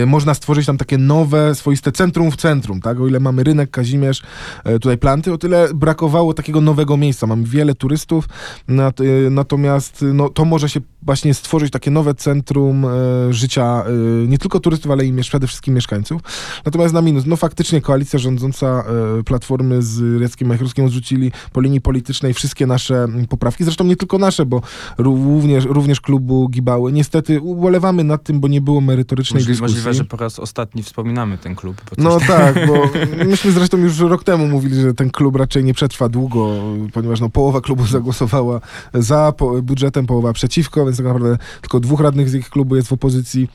można 0.07 0.33
stworzyć 0.33 0.65
tam 0.65 0.77
takie 0.77 0.97
nowe, 0.97 1.55
swoiste 1.55 1.91
centrum 1.91 2.31
w 2.31 2.35
centrum, 2.35 2.81
tak? 2.81 2.99
O 2.99 3.07
ile 3.07 3.19
mamy 3.19 3.43
rynek, 3.43 3.71
Kazimierz, 3.71 4.21
e, 4.63 4.73
tutaj 4.73 4.97
planty, 4.97 5.33
o 5.33 5.37
tyle 5.37 5.69
brakowało 5.73 6.33
takiego 6.33 6.61
nowego 6.61 6.97
miejsca. 6.97 7.27
Mamy 7.27 7.43
wiele 7.47 7.75
turystów, 7.75 8.25
e, 8.69 9.29
natomiast 9.29 10.05
no, 10.13 10.29
to 10.29 10.45
może 10.45 10.69
się 10.69 10.79
właśnie 11.05 11.33
stworzyć 11.33 11.71
takie 11.71 11.91
nowe 11.91 12.13
centrum 12.13 12.85
e, 12.85 12.89
życia 13.33 13.83
e, 13.85 14.27
nie 14.27 14.37
tylko 14.37 14.59
turystów, 14.59 14.91
ale 14.91 15.05
i 15.05 15.13
przede 15.21 15.47
wszystkim 15.47 15.73
mieszkańców. 15.73 16.21
Natomiast 16.65 16.93
na 16.93 17.01
minus, 17.01 17.25
no 17.25 17.35
faktycznie 17.35 17.81
koalicja 17.81 18.19
rządząca 18.19 18.83
e, 19.19 19.23
Platformy 19.23 19.81
z 19.81 20.21
Jackiem 20.21 20.47
Majchrowskim 20.47 20.85
odrzucili 20.85 21.31
po 21.51 21.61
linii 21.61 21.81
politycznej 21.81 22.33
wszystkie 22.33 22.67
nasze 22.67 23.07
poprawki, 23.29 23.63
zresztą 23.63 23.83
nie 23.83 23.95
tylko 23.95 24.17
nasze, 24.17 24.45
bo 24.45 24.61
również, 24.97 25.65
również 25.65 26.01
klubu 26.01 26.49
Gibały. 26.49 26.91
Niestety 26.91 27.41
ubolewamy 27.41 28.03
nad 28.03 28.23
tym, 28.23 28.39
bo 28.39 28.47
nie 28.47 28.61
było 28.61 28.81
merytorycznej 28.81 29.45
dyskusji. 29.45 29.72
Możliwe, 29.73 29.93
że 29.93 30.03
po 30.03 30.17
raz 30.17 30.39
ostatni 30.39 30.83
wspominamy 30.83 31.37
ten 31.37 31.55
klub. 31.55 31.81
No 31.97 32.19
tak, 32.19 32.67
bo 32.67 32.89
myśmy 33.31 33.51
zresztą 33.51 33.77
już 33.77 33.99
rok 33.99 34.23
temu 34.23 34.47
mówili, 34.47 34.81
że 34.81 34.93
ten 34.93 35.09
klub 35.09 35.35
raczej 35.35 35.63
nie 35.63 35.73
przetrwa 35.73 36.09
długo, 36.09 36.61
ponieważ 36.93 37.19
no, 37.19 37.29
połowa 37.29 37.61
klubu 37.61 37.85
zagłosowała 37.97 38.61
za 38.93 39.33
po, 39.37 39.61
budżetem, 39.61 40.05
połowa 40.05 40.33
przeciwko, 40.33 40.85
więc 40.85 40.97
tak 40.97 41.05
naprawdę 41.05 41.37
tylko 41.61 41.79
dwóch 41.79 41.99
radnych 41.99 42.29
z 42.29 42.35
ich 42.35 42.49
klubu 42.49 42.75
jest 42.75 42.87
w 42.87 42.93
opozycji 42.93 43.49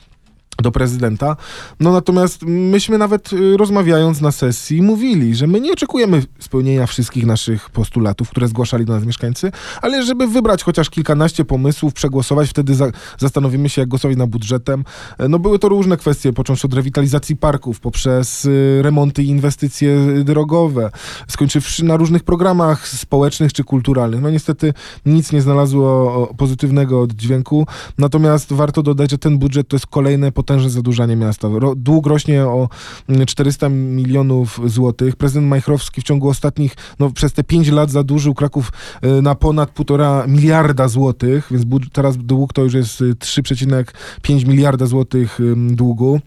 do 0.62 0.72
prezydenta. 0.72 1.36
No 1.80 1.92
natomiast 1.92 2.42
myśmy 2.46 2.98
nawet 2.98 3.32
y, 3.32 3.56
rozmawiając 3.56 4.20
na 4.20 4.32
sesji 4.32 4.82
mówili, 4.82 5.34
że 5.34 5.46
my 5.46 5.60
nie 5.60 5.72
oczekujemy 5.72 6.22
spełnienia 6.38 6.86
wszystkich 6.86 7.26
naszych 7.26 7.70
postulatów, 7.70 8.30
które 8.30 8.48
zgłaszali 8.48 8.84
do 8.84 8.92
nas 8.92 9.04
mieszkańcy, 9.04 9.52
ale 9.82 10.02
żeby 10.02 10.26
wybrać 10.26 10.62
chociaż 10.62 10.90
kilkanaście 10.90 11.44
pomysłów, 11.44 11.94
przegłosować, 11.94 12.50
wtedy 12.50 12.74
za, 12.74 12.90
zastanowimy 13.18 13.68
się, 13.68 13.82
jak 13.82 13.88
głosować 13.88 14.16
na 14.16 14.26
budżetem. 14.26 14.84
E, 15.18 15.28
No 15.28 15.38
były 15.38 15.58
to 15.58 15.68
różne 15.68 15.96
kwestie, 15.96 16.32
począwszy 16.32 16.66
od 16.66 16.74
rewitalizacji 16.74 17.36
parków, 17.36 17.80
poprzez 17.80 18.44
y, 18.44 18.80
remonty 18.82 19.22
i 19.22 19.28
inwestycje 19.28 19.90
y, 20.18 20.24
drogowe, 20.24 20.90
skończywszy 21.28 21.84
na 21.84 21.96
różnych 21.96 22.22
programach 22.22 22.88
społecznych 22.88 23.52
czy 23.52 23.64
kulturalnych. 23.64 24.20
No 24.20 24.30
niestety 24.30 24.74
nic 25.06 25.32
nie 25.32 25.42
znalazło 25.42 26.34
pozytywnego 26.36 27.00
oddźwięku, 27.00 27.66
natomiast 27.98 28.52
warto 28.52 28.82
dodać, 28.82 29.10
że 29.10 29.18
ten 29.18 29.38
budżet 29.38 29.68
to 29.68 29.76
jest 29.76 29.86
kolejne 29.86 30.32
potężne 30.48 30.70
zadłużanie 30.70 31.16
miasta. 31.16 31.48
Dług 31.76 32.06
rośnie 32.06 32.44
o 32.44 32.68
mm, 33.08 33.26
400 33.26 33.68
milionów 33.68 34.60
złotych. 34.64 35.16
Prezydent 35.16 35.48
Majchrowski 35.48 36.00
w 36.00 36.04
ciągu 36.04 36.28
ostatnich, 36.28 36.76
no 36.98 37.10
przez 37.10 37.32
te 37.32 37.44
5 37.44 37.68
lat 37.68 37.90
zadłużył 37.90 38.34
Kraków 38.34 38.72
y, 39.04 39.22
na 39.22 39.34
ponad 39.34 39.74
1,5 39.74 40.28
miliarda 40.28 40.88
złotych, 40.88 41.48
więc 41.50 41.64
teraz 41.92 42.16
dług 42.16 42.52
to 42.52 42.62
już 42.62 42.74
jest 42.74 43.00
y, 43.00 43.14
3,5 43.14 44.46
miliarda 44.46 44.86
złotych 44.86 45.38
długu. 45.70 46.20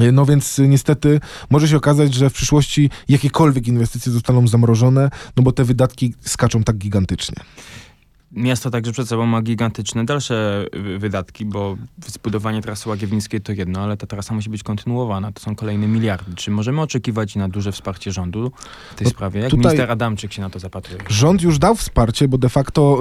Y, 0.00 0.12
No 0.12 0.26
więc 0.26 0.58
y, 0.58 0.68
niestety 0.68 1.20
może 1.50 1.68
się 1.68 1.76
okazać, 1.76 2.14
że 2.14 2.30
w 2.30 2.32
przyszłości 2.32 2.90
jakiekolwiek 3.08 3.68
inwestycje 3.68 4.12
zostaną 4.12 4.48
zamrożone, 4.48 5.10
no 5.36 5.42
bo 5.42 5.52
te 5.52 5.64
wydatki 5.64 6.14
skaczą 6.20 6.62
tak 6.62 6.76
gigantycznie. 6.76 7.36
Miasto 8.32 8.70
także 8.70 8.92
przed 8.92 9.08
sobą 9.08 9.26
ma 9.26 9.42
gigantyczne 9.42 10.04
dalsze 10.04 10.66
wydatki, 10.98 11.44
bo 11.44 11.76
zbudowanie 12.06 12.62
trasy 12.62 12.88
Łagiewnickiej 12.88 13.40
to 13.40 13.52
jedno, 13.52 13.80
ale 13.80 13.96
ta 13.96 14.06
trasa 14.06 14.34
musi 14.34 14.50
być 14.50 14.62
kontynuowana. 14.62 15.32
To 15.32 15.40
są 15.40 15.54
kolejne 15.54 15.88
miliardy. 15.88 16.34
Czy 16.34 16.50
możemy 16.50 16.80
oczekiwać 16.80 17.36
na 17.36 17.48
duże 17.48 17.72
wsparcie 17.72 18.12
rządu 18.12 18.52
w 18.90 18.94
tej 18.94 19.04
No 19.04 19.10
sprawie? 19.10 19.40
Jak 19.40 19.52
minister 19.52 19.90
Adamczyk 19.90 20.32
się 20.32 20.42
na 20.42 20.50
to 20.50 20.58
zapatruje? 20.58 21.02
Rząd 21.08 21.42
już 21.42 21.58
dał 21.58 21.76
wsparcie, 21.76 22.28
bo 22.28 22.38
de 22.38 22.48
facto 22.48 23.00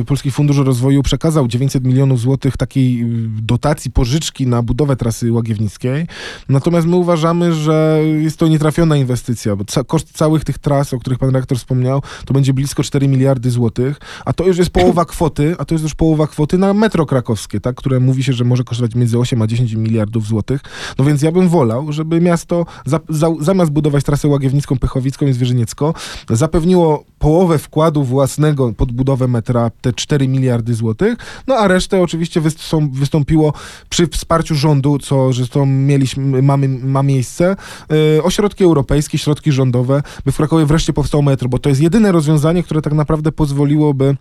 y, 0.00 0.04
Polski 0.04 0.30
Fundusz 0.30 0.56
Rozwoju 0.58 1.02
przekazał 1.02 1.48
900 1.48 1.84
milionów 1.84 2.20
złotych 2.20 2.56
takiej 2.56 3.02
y, 3.02 3.06
dotacji, 3.42 3.90
pożyczki 3.90 4.46
na 4.46 4.62
budowę 4.62 4.96
trasy 4.96 5.32
Łagiewnickiej. 5.32 6.06
Natomiast 6.48 6.86
my 6.86 6.96
uważamy, 6.96 7.52
że 7.54 8.00
jest 8.18 8.38
to 8.38 8.48
nietrafiona 8.48 8.96
inwestycja, 8.96 9.56
bo 9.56 9.64
ca- 9.64 9.84
koszt 9.84 10.12
całych 10.12 10.44
tych 10.44 10.58
tras, 10.58 10.94
o 10.94 10.98
których 10.98 11.18
pan 11.18 11.30
rektor 11.34 11.58
wspomniał, 11.58 12.02
to 12.24 12.34
będzie 12.34 12.52
blisko 12.54 12.82
4 12.82 13.08
miliardy 13.08 13.50
złotych, 13.50 14.00
a 14.24 14.32
to 14.32 14.47
już 14.48 14.58
jest 14.58 14.70
połowa 14.80 15.04
kwoty, 15.04 15.54
a 15.58 15.64
to 15.64 15.74
jest 15.74 15.82
już 15.82 15.94
połowa 15.94 16.26
kwoty 16.26 16.58
na 16.58 16.74
metro 16.74 17.06
krakowskie, 17.06 17.60
tak, 17.60 17.76
które 17.76 18.00
mówi 18.00 18.24
się, 18.24 18.32
że 18.32 18.44
może 18.44 18.64
kosztować 18.64 18.94
między 18.94 19.18
8 19.18 19.42
a 19.42 19.46
10 19.46 19.72
miliardów 19.72 20.26
złotych. 20.26 20.60
No 20.98 21.04
więc 21.04 21.22
ja 21.22 21.32
bym 21.32 21.48
wolał, 21.48 21.92
żeby 21.92 22.20
miasto 22.20 22.66
za, 22.86 23.00
za, 23.08 23.28
zamiast 23.40 23.70
budować 23.70 24.04
trasę 24.04 24.28
Łagiewnicką, 24.28 24.78
Pychowicką 24.78 25.26
i 25.26 25.32
Zwierzyniecko, 25.32 25.94
zapewniło 26.30 27.04
połowę 27.18 27.58
wkładu 27.58 28.04
własnego 28.04 28.72
pod 28.76 28.92
budowę 28.92 29.28
metra, 29.28 29.70
te 29.80 29.92
4 29.92 30.28
miliardy 30.28 30.74
złotych, 30.74 31.16
no 31.46 31.54
a 31.54 31.68
resztę 31.68 32.02
oczywiście 32.02 32.40
wystą, 32.40 32.90
wystąpiło 32.90 33.52
przy 33.88 34.06
wsparciu 34.06 34.54
rządu, 34.54 34.98
co 34.98 35.32
zresztą 35.32 35.66
mieliśmy, 35.66 36.42
mamy, 36.42 36.68
ma 36.68 37.02
miejsce, 37.02 37.56
yy, 37.90 38.22
o 38.22 38.30
środki 38.30 38.64
europejskie, 38.64 39.18
środki 39.18 39.52
rządowe, 39.52 40.02
by 40.24 40.32
w 40.32 40.36
Krakowie 40.36 40.66
wreszcie 40.66 40.92
powstało 40.92 41.22
metro, 41.22 41.48
bo 41.48 41.58
to 41.58 41.68
jest 41.68 41.80
jedyne 41.80 42.12
rozwiązanie, 42.12 42.62
które 42.62 42.82
tak 42.82 42.92
naprawdę 42.92 43.32
pozwoliłoby 43.32 44.16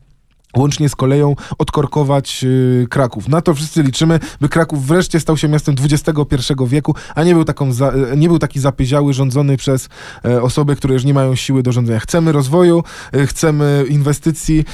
łącznie 0.56 0.90
z 0.90 0.96
koleją 0.96 1.36
odkorkować 1.58 2.44
yy, 2.44 2.88
Kraków. 2.90 3.28
Na 3.28 3.42
to 3.42 3.54
wszyscy 3.54 3.84
liczymy, 3.84 4.20
by 4.42 4.50
Kraków 4.50 4.88
wreszcie 4.88 5.20
stał 5.20 5.38
się 5.38 5.48
miastem 5.48 5.76
XXI 5.84 6.54
wieku, 6.68 6.96
a 7.16 7.24
nie 7.24 7.34
był, 7.34 7.44
taką 7.44 7.74
za, 7.74 7.92
e, 7.92 8.18
nie 8.18 8.28
był 8.28 8.40
taki 8.40 8.60
zapyziały, 8.60 9.14
rządzony 9.14 9.58
przez 9.58 9.90
e, 10.26 10.42
osoby, 10.42 10.76
które 10.76 10.94
już 10.94 11.04
nie 11.04 11.14
mają 11.14 11.36
siły 11.36 11.64
do 11.64 11.72
rządzenia. 11.72 12.00
Chcemy 12.00 12.32
rozwoju, 12.32 12.84
e, 13.14 13.28
chcemy 13.28 13.86
inwestycji, 13.90 14.66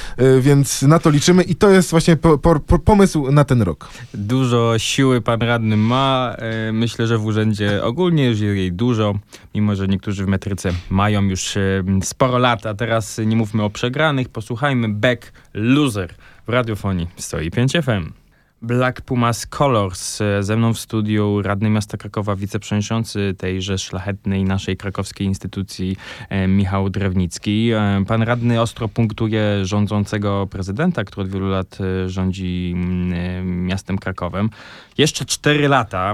więc 0.42 0.82
na 0.82 1.00
to 1.00 1.10
liczymy 1.10 1.44
i 1.44 1.56
to 1.56 1.70
jest 1.70 1.92
właśnie 1.92 2.16
po, 2.16 2.38
po, 2.38 2.60
po, 2.60 2.80
pomysł 2.80 3.32
na 3.32 3.44
ten 3.44 3.62
rok. 3.62 3.90
Dużo 4.14 4.80
siły 4.80 5.22
pan 5.22 5.42
radny 5.42 5.78
ma. 5.78 6.36
Myślę, 6.74 7.08
że 7.08 7.18
w 7.18 7.26
urzędzie 7.26 7.84
ogólnie 7.84 8.26
już 8.26 8.40
jej 8.40 8.72
dużo, 8.72 9.14
mimo 9.56 9.76
że 9.76 9.88
niektórzy 9.88 10.26
w 10.26 10.28
metryce 10.28 10.72
mają 10.90 11.22
już 11.22 11.56
sporo 12.04 12.38
lat. 12.38 12.66
A 12.66 12.74
teraz 12.74 13.22
nie 13.26 13.36
mówmy 13.36 13.64
o 13.64 13.70
przegranych, 13.70 14.30
posłuchajmy 14.30 14.90
Back 14.90 15.32
Loser 15.64 16.14
w 16.48 16.52
radiofonii 16.52 17.08
105 17.18 17.82
FM. 17.82 18.23
Black 18.64 19.02
Pumas 19.02 19.48
Colors. 19.48 20.22
E, 20.22 20.44
Ze 20.44 20.58
mną 20.58 20.74
w 20.74 20.80
studiu 20.80 21.42
radny 21.42 21.70
miasta 21.70 21.98
Krakowa, 21.98 22.36
wiceprzewodniczący 22.36 23.36
tejże 23.38 23.78
szlachetnej 23.78 24.44
naszej 24.44 24.78
krakowskiej 24.78 25.28
instytucji 25.28 25.98
e, 26.30 26.48
Michał 26.48 26.90
Drewnicki. 26.90 27.72
E, 27.72 28.04
Pan 28.08 28.22
radny 28.22 28.62
ostro 28.62 28.88
punktuje 28.88 29.66
rządzącego 29.66 30.48
prezydenta, 30.52 31.04
który 31.04 31.24
od 31.26 31.32
wielu 31.34 31.50
lat 31.50 31.78
rządzi 32.08 32.74
mm, 32.76 33.66
miastem 33.66 33.98
Krakowem. 33.98 34.50
Jeszcze 34.98 35.26
cztery 35.26 35.68
lata. 35.68 36.14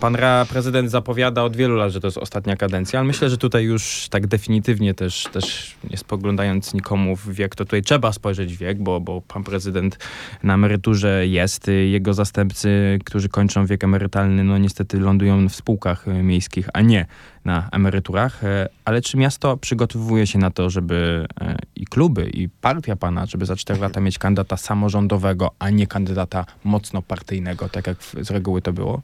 Pan 0.00 0.16
prezydent 0.48 0.90
zapowiada 0.90 1.42
od 1.42 1.56
wielu 1.56 1.76
lat, 1.76 1.92
że 1.92 2.00
to 2.00 2.06
jest 2.06 2.18
ostatnia 2.18 2.56
kadencja, 2.56 2.98
ale 3.00 3.06
myślę, 3.06 3.30
że 3.30 3.38
tutaj 3.38 3.64
już 3.64 4.08
tak 4.10 4.26
definitywnie 4.26 4.94
też, 4.94 5.28
też 5.32 5.76
nie 5.90 5.96
spoglądając 5.96 6.74
nikomu 6.74 7.16
w 7.16 7.34
wiek, 7.34 7.54
to 7.54 7.64
tutaj 7.64 7.82
trzeba 7.82 8.12
spojrzeć 8.12 8.54
w 8.54 8.58
wiek, 8.58 8.82
bo, 8.82 9.00
bo 9.00 9.20
pan 9.20 9.44
prezydent 9.44 9.98
na 10.42 10.54
emeryturze 10.54 11.26
jest. 11.26 11.70
Jego 11.90 12.14
zastępcy, 12.14 12.98
którzy 13.04 13.28
kończą 13.28 13.66
wiek 13.66 13.84
emerytalny, 13.84 14.44
no 14.44 14.58
niestety 14.58 15.00
lądują 15.00 15.48
w 15.48 15.54
spółkach 15.54 16.08
y, 16.08 16.22
miejskich, 16.22 16.68
a 16.72 16.80
nie 16.80 17.06
na 17.46 17.68
emeryturach. 17.72 18.44
E, 18.44 18.68
Ale 18.84 19.02
czy 19.02 19.16
miasto 19.16 19.56
przygotowuje 19.56 20.26
się 20.26 20.38
na 20.38 20.50
to, 20.50 20.70
żeby 20.70 21.26
e, 21.40 21.56
i 21.76 21.86
klub 21.86 22.06
kluby 22.06 22.30
i 22.30 22.48
partia 22.48 22.96
pana, 22.96 23.26
żeby 23.26 23.46
za 23.46 23.56
4 23.56 23.80
lata 23.80 24.00
mieć 24.00 24.18
kandydata 24.18 24.56
samorządowego, 24.56 25.50
a 25.58 25.70
nie 25.70 25.86
kandydata 25.86 26.46
mocno 26.64 27.02
partyjnego, 27.02 27.68
tak 27.68 27.86
jak 27.86 27.96
z 28.02 28.30
reguły 28.30 28.62
to 28.62 28.72
było? 28.72 29.02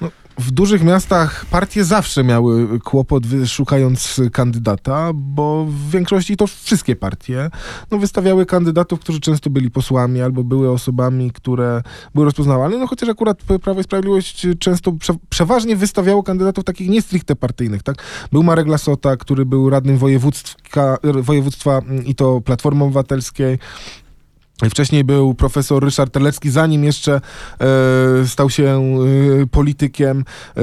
No, 0.00 0.10
w 0.38 0.50
dużych 0.50 0.82
miastach 0.82 1.44
partie 1.44 1.84
zawsze 1.84 2.24
miały 2.24 2.80
kłopot 2.80 3.24
szukając 3.46 4.20
kandydata, 4.32 5.10
bo 5.14 5.64
w 5.64 5.90
większości 5.90 6.36
to 6.36 6.46
wszystkie 6.46 6.96
partie 6.96 7.50
no, 7.90 7.98
wystawiały 7.98 8.46
kandydatów, 8.46 9.00
którzy 9.00 9.20
często 9.20 9.50
byli 9.50 9.70
posłami 9.70 10.20
albo 10.20 10.44
były 10.44 10.70
osobami, 10.70 11.30
które 11.30 11.82
były 12.14 12.24
rozpoznawalne, 12.24 12.78
no 12.78 12.86
chociaż 12.86 13.08
akurat 13.08 13.42
Prawo 13.62 13.80
i 13.80 13.84
Sprawiedliwość 13.84 14.46
często 14.58 14.92
prze, 14.92 15.14
przeważnie 15.30 15.76
wystawiało 15.76 16.22
kandydatów 16.22 16.64
takich 16.64 16.88
nie 16.88 17.02
stricte 17.02 17.36
partyjnych, 17.36 17.79
tak? 17.82 17.96
Był 18.32 18.42
Marek 18.42 18.66
Lasota, 18.66 19.16
który 19.16 19.46
był 19.46 19.70
radnym 19.70 19.98
województwa, 19.98 20.96
województwa 21.02 21.82
i 22.06 22.14
to 22.14 22.40
Platformy 22.40 22.84
Obywatelskiej, 22.84 23.58
Wcześniej 24.68 25.04
był 25.04 25.34
profesor 25.34 25.84
Ryszard 25.84 26.12
Terlecki, 26.12 26.50
zanim 26.50 26.84
jeszcze 26.84 27.20
e, 27.60 28.26
stał 28.26 28.50
się 28.50 28.64
e, 29.42 29.46
politykiem. 29.46 30.24
E, 30.56 30.62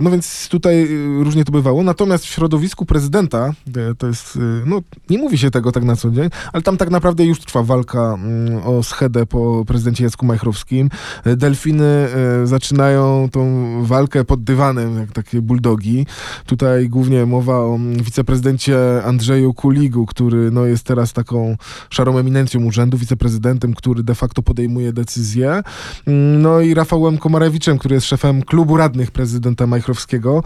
no 0.00 0.10
więc 0.10 0.48
tutaj 0.48 0.88
różnie 1.20 1.44
to 1.44 1.52
bywało. 1.52 1.82
Natomiast 1.82 2.24
w 2.24 2.28
środowisku 2.28 2.86
prezydenta, 2.86 3.52
to 3.98 4.06
jest, 4.06 4.38
no 4.66 4.80
nie 5.10 5.18
mówi 5.18 5.38
się 5.38 5.50
tego 5.50 5.72
tak 5.72 5.84
na 5.84 5.96
co 5.96 6.10
dzień, 6.10 6.28
ale 6.52 6.62
tam 6.62 6.76
tak 6.76 6.90
naprawdę 6.90 7.24
już 7.24 7.40
trwa 7.40 7.62
walka 7.62 8.14
mm, 8.14 8.62
o 8.66 8.82
schedę 8.82 9.26
po 9.26 9.64
prezydencie 9.66 10.04
Jacku 10.04 10.26
Majchrowskim. 10.26 10.90
Delfiny 11.24 12.08
zaczynają 12.44 13.28
tą 13.32 13.68
walkę 13.84 14.24
pod 14.24 14.44
dywanem, 14.44 14.98
jak 14.98 15.12
takie 15.12 15.42
buldogi. 15.42 16.06
Tutaj 16.46 16.88
głównie 16.88 17.26
mowa 17.26 17.58
o 17.58 17.78
wiceprezydencie 18.02 18.78
Andrzeju 19.04 19.54
Kuligu, 19.54 20.06
który 20.06 20.50
no, 20.50 20.66
jest 20.66 20.84
teraz 20.84 21.12
taką 21.12 21.56
szarą 21.90 22.18
eminencją 22.18 22.64
urzędu, 22.64 22.98
wiceprezydentem 22.98 23.27
prezydentem, 23.28 23.74
który 23.74 24.02
de 24.02 24.14
facto 24.14 24.42
podejmuje 24.42 24.92
decyzje. 24.92 25.62
Mm, 26.06 26.42
no 26.42 26.60
i 26.60 26.74
Rafałem 26.74 27.18
Komarewiczem, 27.18 27.78
który 27.78 27.94
jest 27.94 28.06
szefem 28.06 28.42
klubu 28.42 28.76
radnych 28.76 29.10
prezydenta 29.10 29.66
Majchrowskiego 29.66 30.42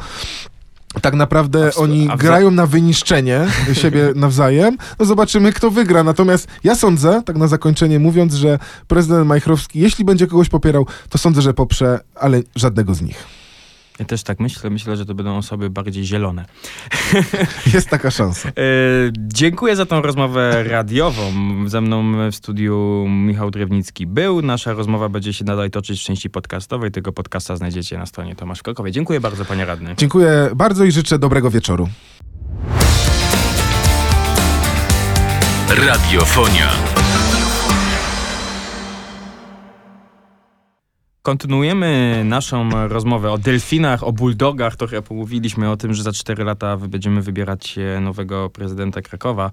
tak 1.03 1.15
naprawdę 1.15 1.75
oni 1.75 2.09
grają 2.19 2.51
na 2.51 2.67
wyniszczenie 2.67 3.47
siebie 3.73 4.12
nawzajem. 4.25 4.77
No 4.99 5.07
zobaczymy, 5.07 5.53
kto 5.53 5.71
wygra. 5.71 6.05
Natomiast 6.05 6.49
ja 6.65 6.75
sądzę, 6.75 7.23
tak 7.25 7.37
na 7.37 7.49
zakończenie 7.49 7.99
mówiąc, 7.99 8.35
że 8.35 8.59
prezydent 8.89 9.27
Majchrowski, 9.27 9.81
jeśli 9.81 10.05
będzie 10.05 10.27
kogoś 10.27 10.49
popierał, 10.49 10.87
to 11.09 11.19
sądzę, 11.19 11.43
że 11.43 11.55
poprze, 11.55 12.01
ale 12.15 12.43
żadnego 12.57 12.95
z 12.95 13.03
nich. 13.03 13.41
Ja 14.02 14.06
też 14.06 14.23
tak 14.23 14.40
myślę. 14.40 14.71
Myślę, 14.71 14.97
że 14.97 15.06
to 15.06 15.14
będą 15.14 15.37
osoby 15.37 15.71
bardziej 15.71 16.04
zielone. 16.04 16.44
Jest 17.75 17.88
taka 17.88 18.11
szansa. 18.11 18.49
E, 18.49 18.52
dziękuję 19.18 19.76
za 19.76 19.87
tą 19.87 20.02
rozmowę 20.02 20.64
radiową. 20.64 21.23
Ze 21.66 21.80
mną 21.80 22.30
w 22.30 22.35
studiu 22.35 23.06
Michał 23.09 23.50
Drewnicki 23.50 24.06
był. 24.06 24.42
Nasza 24.42 24.73
rozmowa 24.73 25.09
będzie 25.09 25.32
się 25.32 25.44
nadal 25.44 25.71
toczyć 25.71 26.00
w 26.00 26.04
części 26.04 26.30
podcastowej. 26.30 26.90
Tego 26.90 27.12
podcasta 27.12 27.56
znajdziecie 27.56 27.99
na 27.99 28.06
stronie 28.06 28.37
Tomasz 28.37 28.62
Kokowej. 28.62 28.92
Dziękuję 28.92 29.21
bardzo, 29.21 29.44
panie 29.44 29.64
radny. 29.64 29.94
Dziękuję 29.97 30.50
bardzo 30.54 30.85
i 30.85 30.92
życzę 30.92 31.18
dobrego 31.18 31.50
wieczoru. 31.50 31.88
Radiofonia. 35.68 36.91
Kontynuujemy 41.23 42.23
naszą 42.25 42.88
rozmowę 42.88 43.33
o 43.33 43.38
delfinach, 43.38 44.02
o 44.02 44.12
bulldogach. 44.12 44.76
Trochę 44.76 45.02
pomówiliśmy 45.02 45.71
o 45.71 45.76
tym, 45.76 45.95
że 45.95 46.02
za 46.02 46.12
4 46.12 46.45
lata 46.45 46.76
będziemy 46.76 47.23
wybierać 47.23 47.79
nowego 48.00 48.50
prezydenta 48.50 49.02
Krakowa. 49.02 49.50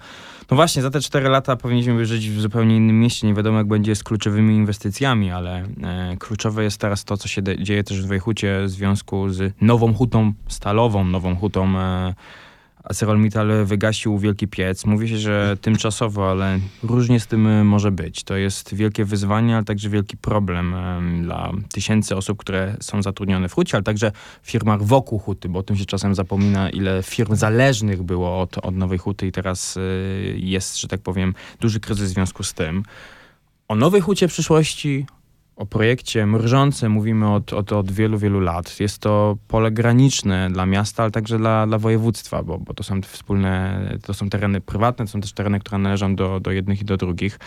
No 0.52 0.56
właśnie, 0.56 0.82
za 0.82 0.90
te 0.90 1.02
4 1.02 1.30
lata 1.30 1.56
powinniśmy 1.56 2.06
żyć 2.06 2.30
w 2.30 2.42
zupełnie 2.42 2.78
innym 2.78 3.00
mieście. 3.00 3.28
Nie 3.28 3.34
wiadomo, 3.34 3.58
jak 3.58 3.68
będzie 3.68 3.96
z 3.96 4.04
kluczowymi 4.04 4.56
inwestycjami, 4.56 5.32
ale 5.32 5.66
e, 5.84 6.18
kluczowe 6.20 6.64
jest 6.64 6.78
teraz 6.78 7.06
to, 7.06 7.18
co 7.18 7.28
się 7.28 7.42
dzieje 7.60 7.84
też 7.84 8.02
w 8.02 8.08
Wejhucie 8.08 8.62
w 8.64 8.70
związku 8.70 9.30
z 9.30 9.54
nową 9.62 9.94
hutą 9.94 10.34
stalową, 10.48 11.04
nową 11.04 11.36
hutą 11.36 11.80
e, 11.80 12.14
ArcelorMittal 12.84 13.66
wygasił 13.66 14.18
wielki 14.18 14.48
piec. 14.48 14.86
Mówi 14.86 15.10
się, 15.10 15.18
że 15.18 15.58
tymczasowo, 15.62 16.32
ale 16.32 16.60
różnie 16.84 17.20
z 17.20 17.28
tym 17.28 17.48
e, 17.48 17.64
może 17.64 17.92
być. 17.92 18.24
To 18.24 18.36
jest 18.36 18.76
wielkie 18.76 19.06
wyzwanie, 19.06 19.56
ale 19.56 19.66
także 19.66 19.90
wielki 19.90 20.18
problem 20.18 20.76
dla 21.24 21.52
tysięcy 21.74 22.16
osób, 22.16 22.38
które 22.38 22.76
są 22.82 23.02
zatrudnione 23.02 23.50
w 23.50 23.54
hucie, 23.54 23.78
ale 23.78 23.84
także 23.84 24.12
w 24.42 24.52
firmach 24.52 24.84
wokół 24.84 25.20
huty, 25.20 25.50
bo 25.50 25.60
o 25.60 25.64
tym 25.64 25.78
się 25.78 25.86
czasem 25.86 26.16
zapomina, 26.16 26.70
ile 26.70 27.04
firm 27.04 27.36
zależnych 27.36 28.04
było 28.04 28.42
od, 28.42 28.58
od 28.58 28.76
nowej 28.76 28.98
huty 28.98 29.28
i 29.28 29.32
teraz 29.32 29.78
e, 29.78 29.82
jest, 30.36 30.80
że 30.80 30.88
tak 30.88 31.02
powiem, 31.02 31.34
duży 31.60 31.80
kryzys 31.80 32.12
w 32.12 32.14
związku 32.14 32.44
z 32.44 32.54
tym. 32.54 32.84
O 33.68 33.76
nowej 33.76 34.02
hucie 34.02 34.28
przyszłości, 34.28 35.06
o 35.60 35.66
projekcie 35.66 36.26
mrżące 36.26 36.90
mówimy 36.90 37.34
od, 37.34 37.54
od, 37.54 37.72
od 37.72 37.92
wielu, 37.92 38.18
wielu 38.18 38.40
lat. 38.40 38.80
Jest 38.80 39.00
to 39.00 39.38
pole 39.48 39.72
graniczne 39.72 40.50
dla 40.52 40.66
miasta, 40.66 41.04
ale 41.04 41.12
także 41.12 41.38
dla, 41.38 41.68
dla 41.68 41.78
województwa, 41.78 42.44
bo, 42.44 42.58
bo 42.58 42.74
to 42.74 42.84
są 42.84 43.02
wspólne, 43.02 43.82
to 44.04 44.14
są 44.14 44.30
tereny 44.30 44.62
prywatne, 44.62 45.06
to 45.06 45.12
są 45.12 45.22
też 45.22 45.34
tereny, 45.34 45.60
które 45.60 45.78
należą 45.78 46.16
do, 46.16 46.40
do 46.40 46.52
jednych 46.52 46.82
i 46.82 46.86
do 46.86 46.98
drugich. 46.98 47.40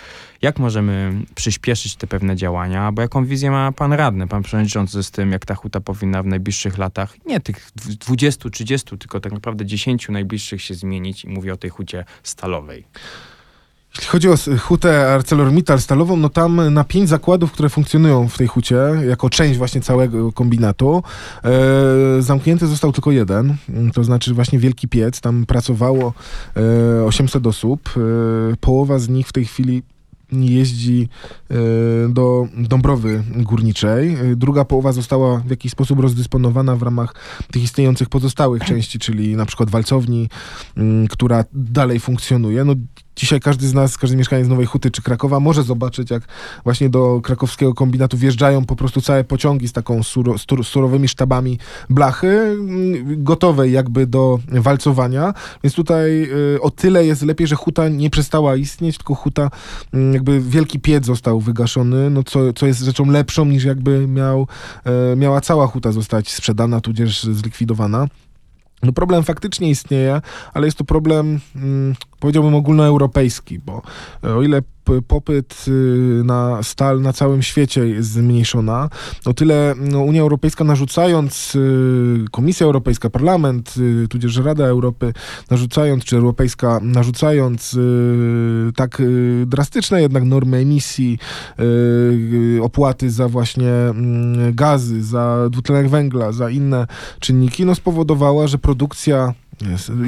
Jak 0.43 0.59
możemy 0.59 1.13
przyspieszyć 1.35 1.97
te 1.97 2.07
pewne 2.07 2.37
działania? 2.37 2.93
Bo 2.93 3.03
jaką 3.03 3.25
wizję 3.25 3.51
ma 3.51 3.73
pan 3.73 3.93
radny, 3.93 4.29
pan 4.29 4.43
przewodniczący 4.43 5.03
z 5.03 5.11
tym, 5.11 5.33
jak 5.33 5.47
ta 5.47 5.55
huta 5.55 5.81
powinna 5.81 6.23
w 6.23 6.27
najbliższych 6.27 6.79
latach, 6.79 7.27
nie 7.27 7.41
tych 7.41 7.71
20, 7.75 8.51
30, 8.51 8.99
tylko 8.99 9.21
tak 9.21 9.33
naprawdę 9.33 9.67
10 9.67 10.09
najbliższych 10.09 10.63
się 10.63 10.75
zmienić 10.75 11.25
i 11.25 11.29
mówię 11.29 11.53
o 11.53 11.57
tej 11.57 11.71
hucie 11.71 12.05
stalowej. 12.23 12.85
Jeśli 13.95 14.09
chodzi 14.09 14.29
o 14.29 14.35
hutę 14.61 15.13
ArcelorMittal 15.15 15.81
stalową, 15.81 16.17
no 16.17 16.29
tam 16.29 16.75
na 16.75 16.85
pięć 16.85 17.09
zakładów, 17.09 17.53
które 17.53 17.69
funkcjonują 17.69 18.29
w 18.29 18.39
tej 18.39 18.47
hucie, 18.47 18.77
jako 19.09 19.31
część 19.31 19.59
właśnie 19.59 19.81
całego 19.81 20.33
kombinatu, 20.33 21.03
e, 21.45 22.23
zamknięty 22.23 22.67
został 22.67 22.93
tylko 22.93 23.11
jeden, 23.11 23.57
to 23.95 24.05
znaczy 24.05 24.35
właśnie 24.35 24.59
Wielki 24.59 24.89
Piec. 24.89 25.21
Tam 25.21 25.47
pracowało 25.47 26.13
e, 27.01 27.05
800 27.05 27.47
osób. 27.47 27.91
E, 27.97 28.01
połowa 28.57 28.99
z 28.99 29.09
nich 29.09 29.29
w 29.29 29.33
tej 29.33 29.45
chwili 29.45 29.83
jeździ 30.33 31.09
e, 31.51 31.55
do 32.09 32.47
Dąbrowy 32.57 33.23
Górniczej. 33.37 34.15
E, 34.15 34.37
druga 34.37 34.65
połowa 34.65 34.93
została 34.93 35.39
w 35.39 35.51
jakiś 35.51 35.73
sposób 35.73 36.01
rozdysponowana 36.01 36.77
w 36.77 36.83
ramach 36.83 37.15
tych 37.53 37.63
istniejących 37.63 38.09
pozostałych 38.09 38.65
części, 38.65 38.99
czyli 38.99 39.37
na 39.37 39.47
przykład 39.47 39.71
walcowni, 39.71 40.29
która 41.11 41.45
dalej 41.53 42.01
funkcjonuje. 42.01 42.65
No, 42.65 42.75
Dzisiaj 43.17 43.41
każdy 43.41 43.69
z 43.69 43.75
nas, 43.75 43.99
każdy 43.99 44.17
mieszkaniec 44.17 44.49
Nowej 44.49 44.67
Huty 44.67 44.91
czy 44.91 45.03
Krakowa 45.03 45.41
może 45.41 45.63
zobaczyć, 45.63 46.11
jak 46.11 46.23
właśnie 46.65 46.89
do 46.91 47.21
krakowskiego 47.23 47.75
kombinatu 47.75 48.17
wjeżdżają 48.17 48.65
po 48.65 48.77
prostu 48.77 49.01
całe 49.01 49.25
pociągi 49.25 49.69
z 49.69 49.73
taką 49.73 50.03
suro, 50.03 50.35
surowymi 50.63 51.09
sztabami 51.09 51.59
blachy, 51.91 52.29
mm, 52.29 53.25
gotowej 53.25 53.73
jakby 53.73 54.07
do 54.07 54.39
walcowania. 54.49 55.35
Więc 55.65 55.75
tutaj 55.75 56.29
y, 56.55 56.61
o 56.61 56.71
tyle 56.71 57.07
jest 57.07 57.23
lepiej, 57.23 57.47
że 57.47 57.57
huta 57.57 57.89
nie 57.89 58.11
przestała 58.11 58.57
istnieć, 58.57 58.97
tylko 58.97 59.15
huta, 59.15 59.51
mm, 59.93 60.15
jakby 60.15 60.41
wielki 60.41 60.81
piec 60.81 61.07
został 61.07 61.41
wygaszony, 61.41 62.11
no 62.11 62.23
co, 62.23 62.53
co 62.53 62.67
jest 62.67 62.81
rzeczą 62.81 63.11
lepszą 63.11 63.45
niż 63.45 63.65
jakby 63.65 64.09
miał, 64.09 64.47
e, 64.85 65.17
miała 65.17 65.41
cała 65.41 65.67
huta 65.67 65.93
zostać 65.93 66.33
sprzedana, 66.33 66.81
tudzież 66.81 67.23
zlikwidowana. 67.23 68.07
No 68.83 68.93
problem 68.93 69.23
faktycznie 69.23 69.71
istnieje, 69.71 70.21
ale 70.55 70.67
jest 70.67 70.79
to 70.79 70.85
problem, 70.85 71.41
mm, 71.57 71.95
powiedziałbym, 72.21 72.55
ogólnoeuropejski, 72.55 73.59
bo 73.59 73.83
e, 74.25 74.35
o 74.35 74.43
ile 74.43 74.63
popyt 75.07 75.65
y, 75.69 75.71
na 76.25 76.63
stal 76.63 77.01
na 77.01 77.13
całym 77.13 77.43
świecie 77.43 77.89
jest 77.89 78.11
zmniejszona, 78.11 78.89
o 79.25 79.35
tyle 79.35 79.75
no, 79.79 80.01
Unia 80.01 80.23
Europejska 80.23 80.65
narzucając, 80.65 81.55
y, 81.55 82.25
Komisja 82.31 82.67
Europejska, 82.67 83.11
Parlament, 83.11 83.75
y, 84.05 84.09
tudzież 84.09 84.37
Rada 84.37 84.67
Europy 84.67 85.13
narzucając, 85.51 86.05
czy 86.05 86.17
Europejska 86.17 86.81
narzucając 86.83 87.79
tak 88.77 89.03
drastyczne 89.47 90.03
jednak 90.03 90.25
normy 90.25 90.57
emisji, 90.57 91.19
opłaty 92.63 93.11
za 93.11 93.29
właśnie 93.29 93.71
mm, 93.71 94.55
gazy, 94.55 95.03
za 95.03 95.49
dwutlenek 95.51 95.89
węgla, 95.89 96.33
za 96.33 96.51
inne 96.51 96.87
czynniki, 97.21 97.65
no 97.65 97.75
spowodowała, 97.75 98.47
że 98.47 98.59
produkcja 98.59 99.35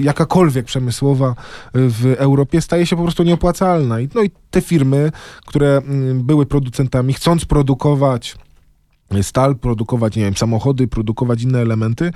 jakakolwiek 0.00 0.66
przemysłowa 0.66 1.34
w 1.74 2.14
Europie 2.18 2.60
staje 2.60 2.86
się 2.86 2.96
po 2.96 3.02
prostu 3.02 3.22
nieopłacalna. 3.22 3.96
No 4.14 4.22
i 4.22 4.30
te 4.50 4.60
firmy, 4.60 5.12
które 5.46 5.76
mm, 5.76 6.22
były 6.22 6.46
producentami, 6.46 7.12
chcąc 7.12 7.44
produkować 7.44 8.36
stal, 9.22 9.56
produkować, 9.56 10.16
nie 10.16 10.22
wiem, 10.22 10.36
samochody, 10.36 10.88
produkować 10.88 11.42
inne 11.42 11.60
elementy, 11.60 12.10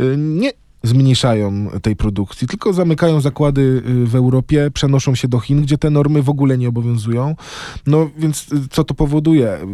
y, 0.00 0.16
nie 0.18 0.52
zmniejszają 0.84 1.70
tej 1.82 1.96
produkcji, 1.96 2.48
tylko 2.48 2.72
zamykają 2.72 3.20
zakłady 3.20 3.82
y, 3.86 4.06
w 4.06 4.14
Europie, 4.16 4.70
przenoszą 4.74 5.14
się 5.14 5.28
do 5.28 5.40
Chin, 5.40 5.62
gdzie 5.62 5.78
te 5.78 5.90
normy 5.90 6.22
w 6.22 6.28
ogóle 6.28 6.58
nie 6.58 6.68
obowiązują. 6.68 7.36
No 7.86 8.10
więc 8.18 8.52
y, 8.52 8.68
co 8.70 8.84
to 8.84 8.94
powoduje? 8.94 9.54
Y, 9.54 9.66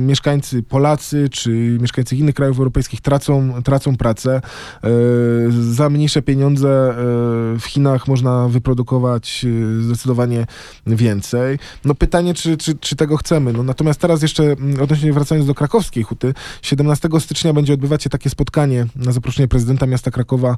Mieszkańcy 0.00 0.62
Polacy 0.62 1.28
czy 1.28 1.78
mieszkańcy 1.80 2.16
innych 2.16 2.34
krajów 2.34 2.58
europejskich 2.58 3.00
tracą, 3.00 3.62
tracą 3.62 3.96
pracę. 3.96 4.40
Za 5.70 5.90
mniejsze 5.90 6.22
pieniądze 6.22 6.94
w 7.60 7.64
Chinach 7.66 8.08
można 8.08 8.48
wyprodukować 8.48 9.46
zdecydowanie 9.80 10.46
więcej. 10.86 11.58
No 11.84 11.94
pytanie, 11.94 12.34
czy, 12.34 12.56
czy, 12.56 12.74
czy 12.74 12.96
tego 12.96 13.16
chcemy? 13.16 13.52
No, 13.52 13.62
natomiast 13.62 14.00
teraz 14.00 14.22
jeszcze 14.22 14.42
mm, 14.44 14.82
odnośnie 14.82 15.12
wracając 15.12 15.46
do 15.46 15.54
krakowskiej 15.54 16.02
huty, 16.02 16.34
17 16.62 17.08
stycznia 17.18 17.52
będzie 17.52 17.74
odbywać 17.74 18.02
się 18.02 18.10
takie 18.10 18.30
spotkanie 18.30 18.86
na 18.96 19.12
zaproszenie 19.12 19.48
prezydenta 19.48 19.86
miasta 19.86 20.10
Krakowa 20.10 20.57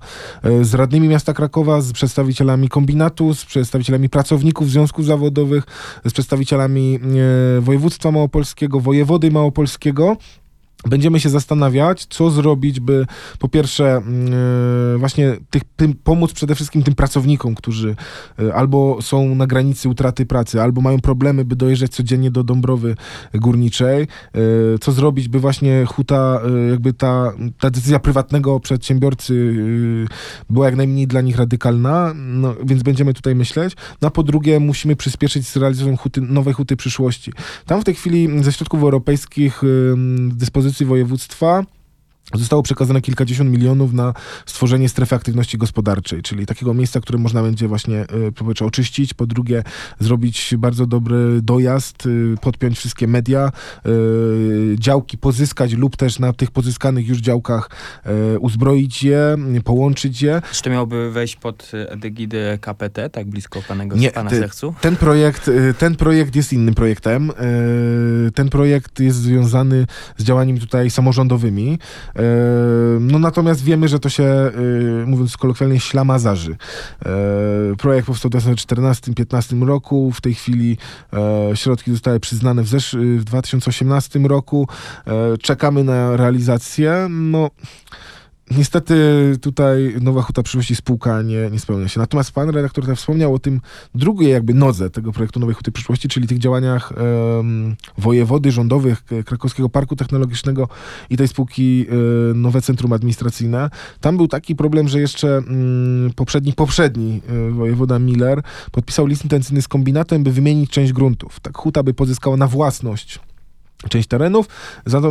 z 0.63 0.75
radnymi 0.75 1.09
miasta 1.09 1.33
Krakowa, 1.33 1.81
z 1.81 1.93
przedstawicielami 1.93 2.69
kombinatu, 2.69 3.35
z 3.35 3.45
przedstawicielami 3.45 4.09
pracowników 4.09 4.71
związków 4.71 5.07
zawodowych, 5.07 5.65
z 6.05 6.13
przedstawicielami 6.13 6.99
e, 7.59 7.61
województwa 7.61 8.11
małopolskiego, 8.11 8.81
wojewody 8.81 9.31
małopolskiego. 9.31 10.17
Będziemy 10.87 11.21
się 11.21 11.29
zastanawiać, 11.29 12.07
co 12.07 12.31
zrobić, 12.31 12.81
by 12.81 13.07
po 13.39 13.49
pierwsze 13.49 14.03
e, 14.95 14.99
właśnie 14.99 15.37
tych, 15.51 15.63
tym, 15.77 15.95
pomóc 16.05 16.33
przede 16.33 16.55
wszystkim 16.55 16.83
tym 16.83 16.95
pracownikom, 16.95 17.55
którzy 17.55 17.97
e, 18.39 18.55
albo 18.55 19.03
są 19.03 19.35
na 19.35 19.47
granicy 19.47 19.89
utraty 19.89 20.27
pracy, 20.27 20.63
albo 20.63 20.81
mają 20.81 21.01
problemy, 21.01 21.45
by 21.45 21.57
dojeżdżać 21.57 21.91
codziennie 21.91 22.31
do 22.31 22.45
Dąbrowy 22.45 22.95
Górniczej. 23.35 24.03
E, 24.03 24.09
Co 24.81 24.93
zrobić, 24.93 25.29
by 25.29 25.41
właśnie 25.41 25.85
huta, 25.89 26.41
jakby 26.71 26.93
ta, 26.93 27.33
ta 27.61 27.71
decyzja 27.71 27.99
prywatnego 27.99 28.61
przedsiębiorcy 28.61 29.55
była 30.51 30.67
jak 30.67 30.77
najmniej 30.77 31.07
dla 31.07 31.21
nich 31.21 31.37
radykalna, 31.37 32.13
no, 32.17 32.55
więc 32.65 32.83
będziemy 32.83 33.15
tutaj 33.15 33.35
myśleć. 33.35 33.77
No, 34.03 34.09
a 34.09 34.11
po 34.11 34.23
drugie 34.23 34.61
musimy 34.61 34.97
przyspieszyć 34.97 35.49
z 35.49 35.57
realizacją 35.57 35.97
huty, 35.97 36.21
nowej 36.21 36.55
huty 36.55 36.77
przyszłości. 36.77 37.33
Tam 37.67 37.81
w 37.81 37.85
tej 37.85 37.95
chwili 37.95 38.45
ze 38.45 38.53
środków 38.53 38.83
europejskich 38.83 39.63
ym, 39.65 40.33
dyspozycji 40.71 40.87
województwa 40.87 41.65
Zostało 42.35 42.63
przekazane 42.63 43.01
kilkadziesiąt 43.01 43.51
milionów 43.51 43.93
na 43.93 44.15
stworzenie 44.47 44.89
strefy 44.89 45.15
aktywności 45.15 45.59
gospodarczej, 45.59 46.23
czyli 46.23 46.47
takiego 46.47 46.75
miejsca, 46.75 47.01
które 47.01 47.19
można 47.19 47.43
będzie 47.43 47.69
właśnie 47.69 48.07
y, 48.29 48.33
po 48.33 48.45
pierwsze 48.45 48.65
oczyścić, 48.65 49.15
po 49.15 49.27
drugie 49.27 49.63
zrobić 49.99 50.55
bardzo 50.59 50.87
dobry 50.87 51.43
dojazd, 51.43 52.07
y, 52.07 52.35
podpiąć 52.41 52.79
wszystkie 52.79 53.07
media, 53.07 53.53
y, 53.87 54.77
działki 54.79 55.19
pozyskać 55.19 55.73
lub 55.73 55.97
też 55.97 56.19
na 56.19 56.33
tych 56.33 56.51
pozyskanych 56.51 57.09
już 57.09 57.19
działkach 57.19 57.71
uzbroić 58.41 59.03
je, 59.03 59.37
połączyć 59.65 60.23
je. 60.23 60.43
Czy 60.53 60.63
to 60.63 60.71
miałoby 60.71 61.11
wejść 61.11 61.37
pod 61.37 61.73
egidę 62.05 62.59
KPT, 62.61 63.11
tak 63.11 63.27
blisko 63.27 63.63
panego, 63.69 63.97
Nie, 63.97 64.11
pana 64.11 64.31
sercu? 64.31 64.75
Ten 64.81 64.97
projekt, 64.97 65.51
ten 65.79 65.97
projekt 65.97 66.37
jest 66.37 66.53
innym 66.53 66.75
projektem. 66.75 67.33
Ten 68.35 68.49
projekt 68.49 69.01
jest 69.01 69.19
związany 69.19 69.87
z 70.17 70.25
działaniami 70.25 70.61
tutaj 70.61 70.91
samorządowymi. 70.91 71.79
No 73.01 73.19
natomiast 73.19 73.65
wiemy, 73.65 73.89
że 73.89 73.99
to 73.99 74.09
się, 74.09 74.25
y, 75.03 75.07
mówiąc 75.07 75.37
kolokwialnie, 75.37 75.81
ślamazarzy. 75.81 76.57
Projekt 77.79 78.07
powstał 78.07 78.31
w 78.31 78.35
2014-2015 78.35 79.67
roku. 79.67 80.13
W 80.13 80.21
tej 80.21 80.35
chwili 80.35 80.79
e, 81.13 81.57
środki 81.57 81.91
zostały 81.91 82.21
przyznane 82.21 82.63
w, 82.63 82.69
w 83.19 83.25
2018 83.25 84.19
roku. 84.19 84.69
E, 85.07 85.39
Czekamy 85.39 85.85
na 85.85 86.17
realizację. 86.17 87.07
No, 87.11 87.51
Niestety 88.57 88.95
tutaj 89.41 89.95
Nowa 90.01 90.23
Huta 90.23 90.43
Przyszłości 90.43 90.77
spółka 90.77 91.23
nie, 91.23 91.51
nie 91.51 91.61
spełnia 91.61 91.89
się. 91.89 92.01
Natomiast 92.01 92.33
pan 92.33 92.51
redaktor 92.51 92.85
tutaj 92.85 92.97
wspomniał 92.97 93.35
o 93.35 93.39
tym 93.39 93.61
drugiej 93.95 94.31
jakby 94.31 94.55
nodze 94.55 94.91
tego 94.91 95.13
projektu 95.13 95.41
Nowej 95.41 95.55
Huty 95.55 95.73
Przyszłości, 95.73 96.09
czyli 96.09 96.29
tych 96.29 96.39
działaniach 96.39 96.93
em, 96.93 97.77
wojewody 97.99 98.53
rządowych 98.53 99.05
Krakowskiego 99.25 99.69
Parku 99.69 99.97
Technologicznego 99.97 100.69
i 101.11 101.17
tej 101.17 101.29
spółki 101.29 101.87
e, 101.89 102.35
Nowe 102.35 102.63
Centrum 102.63 102.93
Administracyjne. 102.93 103.71
Tam 104.01 104.17
był 104.17 104.29
taki 104.29 104.57
problem, 104.57 104.89
że 104.89 105.01
jeszcze 105.01 105.37
mm, 105.37 106.13
poprzedni, 106.17 106.53
poprzedni 106.53 107.21
e, 107.29 107.51
wojewoda 107.51 107.99
Miller 107.99 108.43
podpisał 108.73 109.07
list 109.07 109.25
intencyjny 109.25 109.63
z 109.63 109.69
kombinatem, 109.69 110.23
by 110.23 110.33
wymienić 110.33 110.71
część 110.71 110.93
gruntów. 110.93 111.41
Tak 111.41 111.57
Huta 111.57 111.83
by 111.83 111.95
pozyskała 111.95 112.37
na 112.37 112.47
własność 112.47 113.21
część 113.89 114.09
terenów, 114.09 114.47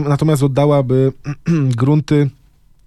natomiast 0.06 0.44
oddałaby 0.44 1.14
grunty 1.78 2.30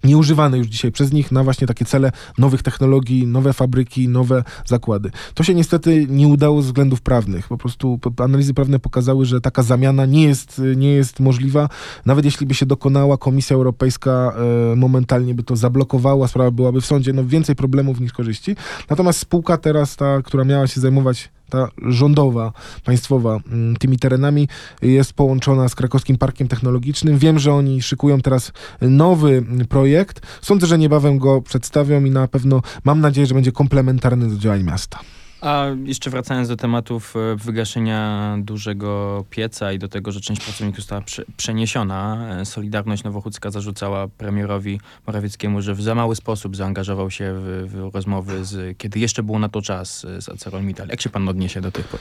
nieużywane 0.03 0.57
już 0.57 0.67
dzisiaj 0.67 0.91
przez 0.91 1.13
nich 1.13 1.31
na 1.31 1.43
właśnie 1.43 1.67
takie 1.67 1.85
cele 1.85 2.11
nowych 2.37 2.63
technologii, 2.63 3.27
nowe 3.27 3.53
fabryki, 3.53 4.07
nowe 4.07 4.43
zakłady. 4.65 5.11
To 5.33 5.43
się 5.43 5.55
niestety 5.55 6.07
nie 6.09 6.27
udało 6.27 6.61
z 6.61 6.65
względów 6.65 7.01
prawnych. 7.01 7.47
Po 7.47 7.57
prostu 7.57 7.99
analizy 8.17 8.53
prawne 8.53 8.79
pokazały, 8.79 9.25
że 9.25 9.41
taka 9.41 9.63
zamiana 9.63 10.05
nie 10.05 10.23
jest, 10.23 10.61
nie 10.75 10.89
jest 10.89 11.19
możliwa. 11.19 11.69
Nawet 12.05 12.25
jeśli 12.25 12.47
by 12.47 12.53
się 12.53 12.65
dokonała, 12.65 13.17
Komisja 13.17 13.55
Europejska 13.55 14.33
e, 14.71 14.75
momentalnie 14.75 15.33
by 15.33 15.43
to 15.43 15.55
zablokowała, 15.55 16.27
sprawa 16.27 16.51
byłaby 16.51 16.81
w 16.81 16.85
sądzie. 16.85 17.13
No 17.13 17.25
więcej 17.25 17.55
problemów 17.55 17.99
niż 17.99 18.13
korzyści. 18.13 18.55
Natomiast 18.89 19.19
spółka 19.19 19.57
teraz, 19.57 19.95
ta, 19.95 20.21
która 20.21 20.43
miała 20.43 20.67
się 20.67 20.81
zajmować 20.81 21.29
ta 21.49 21.67
rządowa, 21.87 22.53
państwowa, 22.83 23.39
mm, 23.51 23.75
tymi 23.75 23.99
terenami 23.99 24.47
jest 24.81 25.13
połączona 25.13 25.69
z 25.69 25.75
Krakowskim 25.75 26.17
Parkiem 26.17 26.47
Technologicznym. 26.47 27.17
Wiem, 27.17 27.39
że 27.39 27.53
oni 27.53 27.81
szykują 27.81 28.21
teraz 28.21 28.51
nowy 28.81 29.45
projekt. 29.69 30.21
Sądzę, 30.41 30.67
że 30.67 30.77
niebawem 30.77 31.17
go 31.17 31.41
przedstawią 31.41 32.05
i 32.05 32.11
na 32.11 32.27
pewno 32.27 32.61
mam 32.83 33.01
nadzieję, 33.01 33.27
że 33.27 33.33
będzie 33.33 33.51
komplementarny 33.51 34.29
do 34.29 34.37
działań 34.37 34.63
miasta. 34.63 34.99
A 35.43 35.65
jeszcze 35.85 36.09
wracając 36.09 36.47
do 36.47 36.55
tematów 36.55 37.15
e, 37.15 37.35
wygaszenia 37.35 38.35
dużego 38.39 39.25
pieca 39.29 39.71
i 39.71 39.79
do 39.79 39.87
tego, 39.87 40.11
że 40.11 40.21
część 40.21 40.43
pracowników 40.43 40.79
została 40.79 41.01
prze, 41.01 41.23
przeniesiona, 41.37 42.27
e, 42.39 42.45
Solidarność 42.45 43.03
Nowochódzka 43.03 43.51
zarzucała 43.51 44.07
premierowi 44.07 44.79
Morawieckiemu, 45.07 45.61
że 45.61 45.75
w 45.75 45.81
za 45.81 45.95
mały 45.95 46.15
sposób 46.15 46.55
zaangażował 46.55 47.11
się 47.11 47.33
w, 47.37 47.67
w 47.67 47.95
rozmowy, 47.95 48.45
z, 48.45 48.77
kiedy 48.77 48.99
jeszcze 48.99 49.23
był 49.23 49.39
na 49.39 49.49
to 49.49 49.61
czas 49.61 50.05
e, 50.05 50.21
z 50.21 50.29
ArcelorMittal. 50.29 50.87
Jak 50.87 51.01
się 51.01 51.09
pan 51.09 51.29
odniesie 51.29 51.61
do 51.61 51.71
tych 51.71 51.93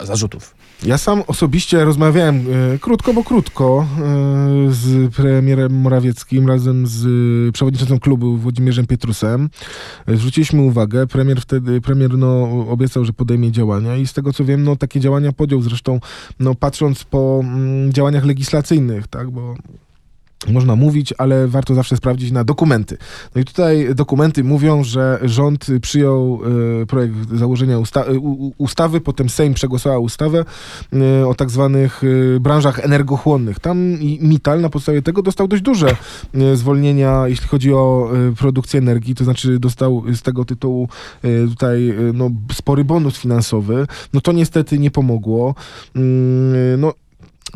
zarzutów? 0.00 0.54
Ja 0.82 0.98
sam 0.98 1.22
osobiście 1.26 1.84
rozmawiałem 1.84 2.46
krótko, 2.80 3.14
bo 3.14 3.24
krótko 3.24 3.86
z 4.68 5.14
premierem 5.14 5.80
Morawieckim 5.80 6.48
razem 6.48 6.86
z 6.86 7.04
przewodniczącym 7.54 7.98
klubu 7.98 8.36
Włodzimierzem 8.36 8.86
Pietrusem. 8.86 9.50
Zwróciliśmy 10.08 10.62
uwagę, 10.62 11.06
premier 11.06 11.40
wtedy, 11.40 11.80
premier 11.80 12.18
no, 12.18 12.48
obiecał, 12.68 12.89
że 13.04 13.12
podejmie 13.12 13.52
działania 13.52 13.96
i 13.96 14.06
z 14.06 14.12
tego 14.12 14.32
co 14.32 14.44
wiem, 14.44 14.64
no 14.64 14.76
takie 14.76 15.00
działania 15.00 15.32
podjął. 15.32 15.62
Zresztą 15.62 16.00
no, 16.40 16.54
patrząc 16.54 17.04
po 17.04 17.40
mm, 17.42 17.92
działaniach 17.92 18.24
legislacyjnych, 18.24 19.06
tak, 19.06 19.30
bo 19.30 19.54
można 20.48 20.76
mówić, 20.76 21.14
ale 21.18 21.48
warto 21.48 21.74
zawsze 21.74 21.96
sprawdzić 21.96 22.32
na 22.32 22.44
dokumenty. 22.44 22.96
No 23.34 23.40
i 23.40 23.44
tutaj 23.44 23.94
dokumenty 23.94 24.44
mówią, 24.44 24.84
że 24.84 25.18
rząd 25.22 25.66
przyjął 25.82 26.40
e, 26.82 26.86
projekt 26.86 27.14
założenia 27.34 27.78
usta 27.78 28.04
ustawy, 28.58 29.00
potem 29.00 29.28
Sejm 29.28 29.54
przegłosował 29.54 30.02
ustawę 30.02 30.44
e, 30.92 31.26
o 31.26 31.34
tak 31.34 31.50
zwanych 31.50 32.02
e, 32.36 32.40
branżach 32.40 32.78
energochłonnych. 32.78 33.58
Tam 33.58 33.98
Mital 34.20 34.60
na 34.60 34.68
podstawie 34.68 35.02
tego 35.02 35.22
dostał 35.22 35.48
dość 35.48 35.62
duże 35.62 35.96
zwolnienia, 36.54 37.28
jeśli 37.28 37.48
chodzi 37.48 37.72
o 37.72 38.10
produkcję 38.38 38.78
energii, 38.78 39.14
to 39.14 39.24
znaczy 39.24 39.58
dostał 39.58 40.04
z 40.14 40.22
tego 40.22 40.44
tytułu 40.44 40.88
tutaj 41.48 41.94
no, 42.14 42.30
spory 42.52 42.84
bonus 42.84 43.18
finansowy. 43.18 43.86
No 44.12 44.20
to 44.20 44.32
niestety 44.32 44.78
nie 44.78 44.90
pomogło. 44.90 45.54
Mm, 45.96 46.80
No, 46.80 46.92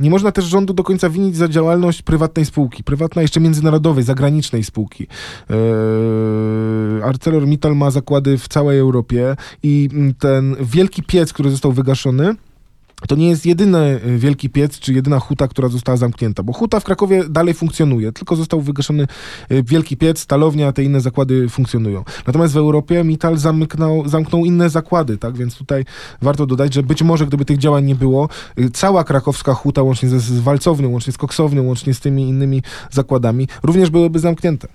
nie 0.01 0.11
można 0.11 0.33
też 0.33 0.45
rządu 0.45 0.75
do 0.75 0.85
końca 0.85 1.11
winić 1.11 1.37
za 1.37 1.49
działalność 1.49 2.03
prywatnej 2.03 2.47
spółki, 2.47 2.85
prywatnej 2.85 3.23
jeszcze 3.23 3.41
międzynarodowej, 3.41 4.05
zagranicznej 4.05 4.65
spółki. 4.65 5.07
Eee, 5.51 7.03
ArcelorMittal 7.03 7.77
ma 7.77 7.91
zakłady 7.91 8.39
w 8.39 8.49
całej 8.49 8.79
Europie 8.79 9.37
i 9.63 9.89
ten 10.19 10.57
wielki 10.61 11.03
piec, 11.03 11.33
który 11.33 11.51
został 11.51 11.73
wygaszony, 11.73 12.35
to 13.09 13.17
nie 13.17 13.29
jest 13.29 13.47
jedyny 13.47 14.01
y, 14.07 14.19
wielki 14.19 14.51
piec, 14.51 14.79
czy 14.79 14.93
jedyna 14.93 15.19
huta, 15.19 15.49
która 15.49 15.69
została 15.69 15.97
zamknięta, 15.97 16.43
bo 16.43 16.53
huta 16.53 16.81
w 16.81 16.85
Krakowie 16.85 17.25
dalej 17.29 17.55
funkcjonuje, 17.55 18.13
tylko 18.13 18.37
został 18.37 18.61
wygaszony 18.61 19.07
y, 19.51 19.63
wielki 19.63 19.97
piec, 19.97 20.19
stalownia, 20.19 20.73
te 20.73 20.83
inne 20.83 21.01
zakłady 21.01 21.49
funkcjonują. 21.49 22.05
Natomiast 22.27 22.55
w 22.55 22.57
Europie 22.57 23.05
Mittal 23.05 23.39
zamknął, 23.39 24.09
zamknął 24.09 24.45
inne 24.45 24.71
zakłady, 24.71 25.19
tak, 25.19 25.37
więc 25.37 25.57
tutaj 25.57 25.85
warto 26.23 26.47
dodać, 26.47 26.75
że 26.75 26.83
być 26.83 27.03
może 27.03 27.27
gdyby 27.27 27.45
tych 27.45 27.59
działań 27.59 27.85
nie 27.85 27.95
było, 27.95 28.29
y, 28.59 28.71
cała 28.71 29.05
krakowska 29.05 29.55
huta, 29.55 29.83
łącznie 29.83 30.09
ze, 30.09 30.21
z 30.21 30.41
walcownią, 30.41 30.91
łącznie 30.91 31.13
z 31.13 31.19
koksownią, 31.19 31.63
łącznie 31.63 31.95
z 31.95 32.01
tymi 32.01 32.29
innymi 32.29 32.63
zakładami, 32.91 33.49
również 33.63 33.91
byłyby 33.91 34.19
zamknięte. 34.19 34.69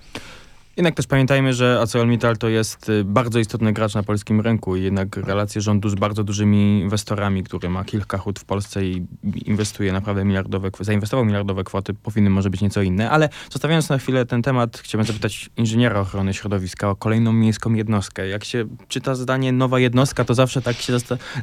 Jednak 0.80 0.96
też 0.96 1.08
pamiętajmy, 1.08 1.54
że 1.54 1.80
ArcelorMittal 1.82 2.38
to 2.38 2.50
jest 2.50 2.90
y, 2.90 3.04
bardzo 3.04 3.40
istotny 3.40 3.74
gracz 3.74 3.96
na 3.96 4.04
polskim 4.04 4.42
rynku 4.42 4.76
i 4.76 4.84
jednak 4.84 5.18
relacje 5.18 5.62
rządu 5.62 5.90
z 5.90 5.96
bardzo 5.96 6.24
dużymi 6.24 6.82
inwestorami, 6.82 7.44
który 7.44 7.70
ma 7.70 7.84
kilka 7.84 8.18
hut 8.18 8.40
w 8.40 8.46
Polsce 8.46 8.86
i 8.86 9.06
inwestuje 9.46 9.94
naprawdę 9.94 10.26
miliardowe, 10.26 10.70
zainwestował 10.80 11.26
miliardowe 11.26 11.64
kwoty, 11.64 11.94
powinny 11.94 12.30
może 12.30 12.50
być 12.50 12.62
nieco 12.62 12.82
inne, 12.82 13.10
ale 13.10 13.30
zostawiając 13.50 13.90
na 13.90 13.98
chwilę 13.98 14.26
ten 14.26 14.42
temat, 14.42 14.78
chciałbym 14.78 15.08
zapytać 15.08 15.50
inżyniera 15.58 16.00
ochrony 16.00 16.34
środowiska 16.34 16.90
o 16.90 16.96
kolejną 16.96 17.34
miejską 17.34 17.74
jednostkę. 17.74 18.28
Jak 18.28 18.44
się 18.44 18.66
czyta 18.88 19.16
zdanie 19.16 19.52
nowa 19.52 19.80
jednostka, 19.80 20.26
to 20.26 20.34
zawsze 20.34 20.62
tak 20.62 20.76
się 20.76 20.94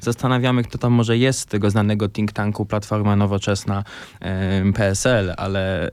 zastanawiamy, 0.03 0.63
kto 0.63 0.79
tam 0.79 0.93
może 0.93 1.19
jest 1.19 1.49
tego 1.49 1.71
znanego 1.71 2.09
think 2.09 2.33
tanku 2.33 2.67
Platforma 2.67 3.17
Nowoczesna 3.17 3.85
PSL, 4.75 5.35
ale 5.37 5.89
y, 5.89 5.91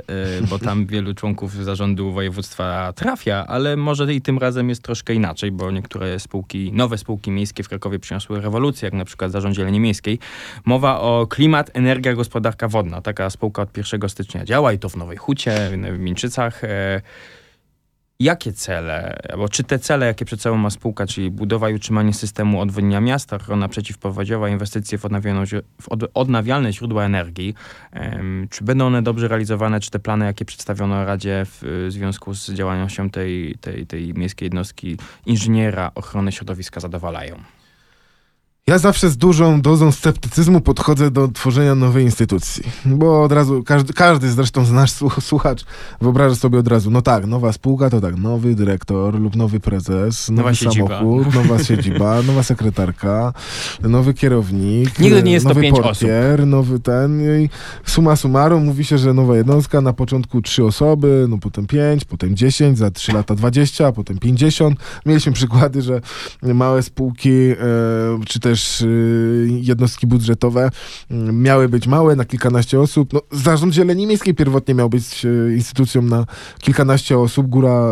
bo 0.50 0.60
tam 0.60 0.86
wielu 0.86 1.14
członków 1.14 1.54
zarządu 1.54 2.12
województwa 2.12 2.94
trafia, 2.94 3.33
ale 3.38 3.76
może 3.78 4.14
i 4.14 4.22
tym 4.22 4.38
razem 4.38 4.70
jest 4.70 4.84
troszkę 4.84 5.14
inaczej, 5.14 5.52
bo 5.52 5.72
niektóre 5.72 6.20
spółki, 6.20 6.72
nowe 6.74 6.98
spółki 6.98 7.32
miejskie 7.32 7.64
w 7.64 7.70
Krakowie 7.70 8.00
przyniosły 8.00 8.42
rewolucję, 8.42 8.86
jak 8.86 8.94
na 8.94 9.06
przykład 9.06 9.32
Zarząd 9.32 9.56
Zieleni 9.56 9.80
Miejskiej. 9.80 10.20
Mowa 10.66 11.00
o 11.00 11.28
Klimat, 11.28 11.72
Energia, 11.74 12.14
Gospodarka 12.14 12.68
Wodna. 12.68 13.02
Taka 13.02 13.30
spółka 13.30 13.62
od 13.62 13.78
1 13.78 14.10
stycznia 14.10 14.46
działa 14.46 14.74
i 14.74 14.80
to 14.80 14.90
w 14.90 14.96
Nowej 14.98 15.18
Hucie, 15.18 15.70
w 15.94 16.00
Mińczycach. 16.00 16.62
Jakie 18.24 18.54
cele, 18.54 19.18
albo 19.30 19.50
czy 19.50 19.64
te 19.64 19.80
cele, 19.80 20.06
jakie 20.06 20.26
przed 20.26 20.42
sobą 20.42 20.58
ma 20.58 20.70
spółka, 20.70 21.08
czyli 21.08 21.32
budowa 21.32 21.70
i 21.70 21.74
utrzymanie 21.74 22.14
systemu 22.14 22.62
odwodnienia 22.62 23.02
miasta, 23.02 23.36
ochrona 23.36 23.68
przeciwpowodziowa, 23.68 24.50
inwestycje 24.50 24.98
w, 24.98 25.02
w 25.02 25.88
odnawialne 26.14 26.74
źródła 26.74 27.06
energii, 27.06 27.56
um, 27.96 28.48
czy 28.50 28.64
będą 28.64 28.86
one 28.86 29.02
dobrze 29.02 29.28
realizowane, 29.28 29.80
czy 29.80 29.92
te 29.92 30.00
plany, 30.00 30.26
jakie 30.26 30.46
przedstawiono 30.46 31.06
Radzie 31.06 31.46
w, 31.46 31.60
w 31.62 31.92
związku 31.92 32.34
z 32.34 32.50
działalnością 32.50 33.10
tej, 33.10 33.56
tej, 33.62 33.88
tej 33.88 34.14
miejskiej 34.14 34.46
jednostki 34.46 34.98
inżyniera 35.26 35.92
ochrony 35.96 36.32
środowiska 36.32 36.80
zadowalają? 36.80 37.36
Ja 38.68 38.78
zawsze 38.78 39.10
z 39.10 39.18
dużą 39.18 39.62
dozą 39.62 39.92
sceptycyzmu 39.92 40.62
podchodzę 40.62 41.12
do 41.12 41.28
tworzenia 41.28 41.76
nowej 41.76 42.04
instytucji, 42.04 42.64
bo 42.86 43.24
od 43.24 43.32
razu, 43.32 43.64
każdy, 43.64 43.94
każdy 43.94 44.32
zresztą 44.32 44.66
z 44.66 44.72
nasz 44.72 44.92
słuchacz 45.22 45.66
wyobraża 46.02 46.36
sobie 46.36 46.60
od 46.60 46.68
razu, 46.68 46.92
no 46.92 47.02
tak, 47.02 47.26
nowa 47.26 47.54
spółka 47.54 47.90
to 47.90 48.02
tak, 48.02 48.18
nowy 48.18 48.56
dyrektor 48.56 49.20
lub 49.20 49.36
nowy 49.36 49.60
prezes, 49.60 50.30
nowy 50.30 50.42
nowa 50.42 50.56
samochód, 50.56 51.26
siedziba. 51.26 51.44
nowa 51.44 51.64
siedziba, 51.64 52.22
nowa 52.28 52.44
sekretarka, 52.44 53.34
nowy 53.82 54.14
kierownik, 54.14 55.00
Nigdy 55.00 55.24
nie 55.24 55.32
jest 55.32 55.46
nowy 55.46 55.56
to 55.56 55.62
pięć 55.62 55.80
portier, 55.80 56.36
osób. 56.36 56.50
nowy 56.50 56.80
ten 56.80 57.22
i 57.42 57.50
suma 57.86 58.16
summarum 58.16 58.66
mówi 58.66 58.86
się, 58.86 58.98
że 58.98 59.14
nowa 59.14 59.38
jednostka, 59.38 59.82
na 59.82 59.94
początku 59.94 60.42
trzy 60.42 60.66
osoby, 60.66 61.26
no 61.30 61.38
potem 61.38 61.68
pięć, 61.68 62.06
potem 62.06 62.36
dziesięć, 62.36 62.78
za 62.78 62.92
trzy 62.92 63.14
lata 63.14 63.36
dwadzieścia, 63.36 63.92
potem 63.92 64.18
pięćdziesiąt. 64.18 64.80
Mieliśmy 65.06 65.32
przykłady, 65.32 65.82
że 65.82 66.02
małe 66.44 66.84
spółki, 66.84 67.30
e, 67.30 67.56
czy 68.28 68.40
też 68.40 68.53
też 68.54 68.82
y, 68.82 69.48
jednostki 69.50 70.08
budżetowe 70.08 70.70
mm, 71.12 71.42
miały 71.42 71.70
być 71.70 71.88
małe, 71.88 72.16
na 72.16 72.26
kilkanaście 72.26 72.80
osób. 72.80 73.14
No, 73.14 73.22
Zarząd 73.32 73.74
Zieleni 73.74 74.08
Miejskiej 74.08 74.34
pierwotnie 74.34 74.74
miał 74.74 74.90
być 74.90 75.26
y, 75.26 75.54
instytucją 75.56 76.02
na 76.02 76.26
kilkanaście 76.60 77.18
osób, 77.18 77.48
góra 77.48 77.84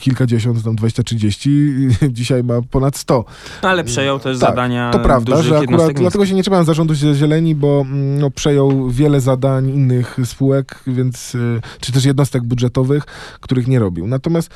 kilkadziesiąt, 0.00 0.64
tam 0.64 0.76
20-30, 0.76 1.50
dzisiaj 2.18 2.44
ma 2.44 2.62
ponad 2.70 2.96
100. 2.96 3.24
Ale 3.62 3.84
przejął 3.84 4.18
też 4.18 4.38
tak, 4.38 4.48
zadania 4.48 4.90
To 4.90 4.98
prawda, 4.98 5.42
że 5.42 5.58
akurat 5.58 5.92
dlatego 5.92 6.26
się 6.26 6.34
nie 6.34 6.42
trzymałem 6.42 6.66
zarządu 6.66 6.94
Zieleni, 6.94 7.54
bo 7.54 7.80
mm, 7.80 8.18
no, 8.18 8.30
przejął 8.30 8.90
wiele 8.90 9.20
zadań 9.20 9.68
innych 9.68 10.16
spółek, 10.24 10.82
więc 10.86 11.34
y, 11.34 11.60
czy 11.80 11.92
też 11.92 12.04
jednostek 12.04 12.42
budżetowych, 12.42 13.04
których 13.40 13.66
nie 13.66 13.78
robił. 13.78 14.06
Natomiast 14.06 14.50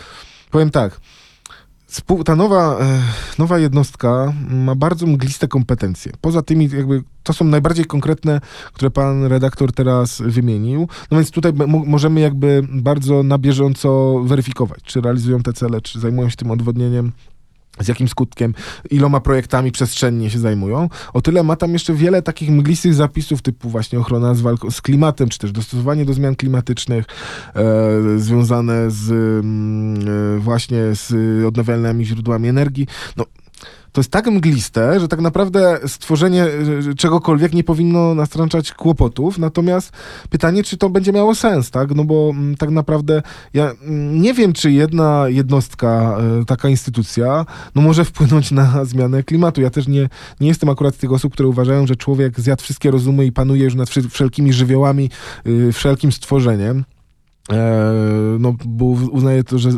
powiem 0.50 0.70
tak, 0.70 1.00
ta 2.24 2.36
nowa, 2.36 2.78
e, 2.80 3.02
nowa 3.38 3.58
jednostka 3.58 4.32
ma 4.48 4.74
bardzo 4.74 5.06
mgliste 5.06 5.48
kompetencje. 5.48 6.12
Poza 6.20 6.42
tymi, 6.42 6.68
jakby 6.76 7.02
to 7.22 7.32
są 7.32 7.44
najbardziej 7.44 7.84
konkretne, 7.84 8.40
które 8.72 8.90
pan 8.90 9.24
redaktor 9.24 9.72
teraz 9.72 10.22
wymienił. 10.26 10.88
No 11.10 11.18
więc 11.18 11.30
tutaj 11.30 11.52
możemy 11.66 12.20
jakby 12.20 12.62
bardzo 12.68 13.22
na 13.22 13.38
bieżąco 13.38 14.20
weryfikować, 14.24 14.80
czy 14.84 15.00
realizują 15.00 15.42
te 15.42 15.52
cele, 15.52 15.80
czy 15.80 16.00
zajmują 16.00 16.28
się 16.28 16.36
tym 16.36 16.50
odwodnieniem, 16.50 17.12
z 17.80 17.88
jakim 17.88 18.08
skutkiem, 18.08 18.54
iloma 18.90 19.20
projektami 19.20 19.72
przestrzennie 19.72 20.30
się 20.30 20.38
zajmują. 20.38 20.88
O 21.12 21.20
tyle 21.22 21.42
ma 21.42 21.56
tam 21.56 21.72
jeszcze 21.72 21.94
wiele 21.94 22.22
takich 22.22 22.50
mglistych 22.50 22.94
zapisów 22.94 23.42
typu 23.42 23.68
właśnie 23.68 23.98
ochrona 23.98 24.34
z, 24.34 24.40
walką, 24.40 24.70
z 24.70 24.80
klimatem, 24.80 25.28
czy 25.28 25.38
też 25.38 25.52
dostosowanie 25.52 26.04
do 26.04 26.14
zmian 26.14 26.36
klimatycznych 26.36 27.04
e, 27.54 27.62
związane 28.18 28.90
z 28.90 29.10
mm, 29.10 30.36
e, 30.36 30.38
właśnie 30.38 30.78
z 30.94 31.12
odnawialnymi 31.44 32.06
źródłami 32.06 32.48
energii. 32.48 32.86
No, 33.16 33.24
to 33.92 34.00
jest 34.00 34.10
tak 34.10 34.26
mgliste, 34.26 35.00
że 35.00 35.08
tak 35.08 35.20
naprawdę 35.20 35.78
stworzenie 35.86 36.44
e, 36.44 36.94
czegokolwiek 36.96 37.52
nie 37.52 37.64
powinno 37.64 38.14
nastręczać 38.14 38.72
kłopotów. 38.72 39.38
Natomiast 39.38 39.92
pytanie, 40.30 40.64
czy 40.64 40.76
to 40.76 40.90
będzie 40.90 41.12
miało 41.12 41.34
sens, 41.34 41.70
tak? 41.70 41.94
No 41.94 42.04
bo 42.04 42.30
mm, 42.30 42.56
tak 42.56 42.70
naprawdę 42.70 43.22
ja 43.54 43.70
mm, 43.70 44.22
nie 44.22 44.34
wiem, 44.34 44.52
czy 44.52 44.72
jedna 44.72 45.24
jednostka, 45.28 46.18
e, 46.40 46.44
taka 46.44 46.68
instytucja, 46.68 47.46
no 47.74 47.82
może 47.82 48.04
wpłynąć 48.04 48.50
na 48.50 48.84
zmianę 48.84 49.22
klimatu. 49.22 49.60
Ja 49.60 49.70
też 49.70 49.88
nie, 49.88 50.08
nie 50.40 50.48
jestem 50.48 50.68
akurat 50.68 50.94
z 50.94 50.98
tych 50.98 51.12
osób, 51.12 51.32
które 51.32 51.48
uważają, 51.48 51.86
że 51.86 51.96
człowiek 51.96 52.40
zjadł 52.40 52.62
wszystkie 52.62 52.90
rozumy 52.90 53.26
i 53.26 53.32
panuje 53.32 53.64
już 53.64 53.74
nad 53.74 53.88
wszelkimi 53.90 54.52
żywiołami, 54.52 55.10
y, 55.46 55.72
wszelkim 55.72 56.12
stworzeniem. 56.12 56.84
E, 57.50 57.82
no, 58.38 58.54
bo 58.64 58.84
uznaję 58.84 59.44
to, 59.44 59.58
że, 59.58 59.70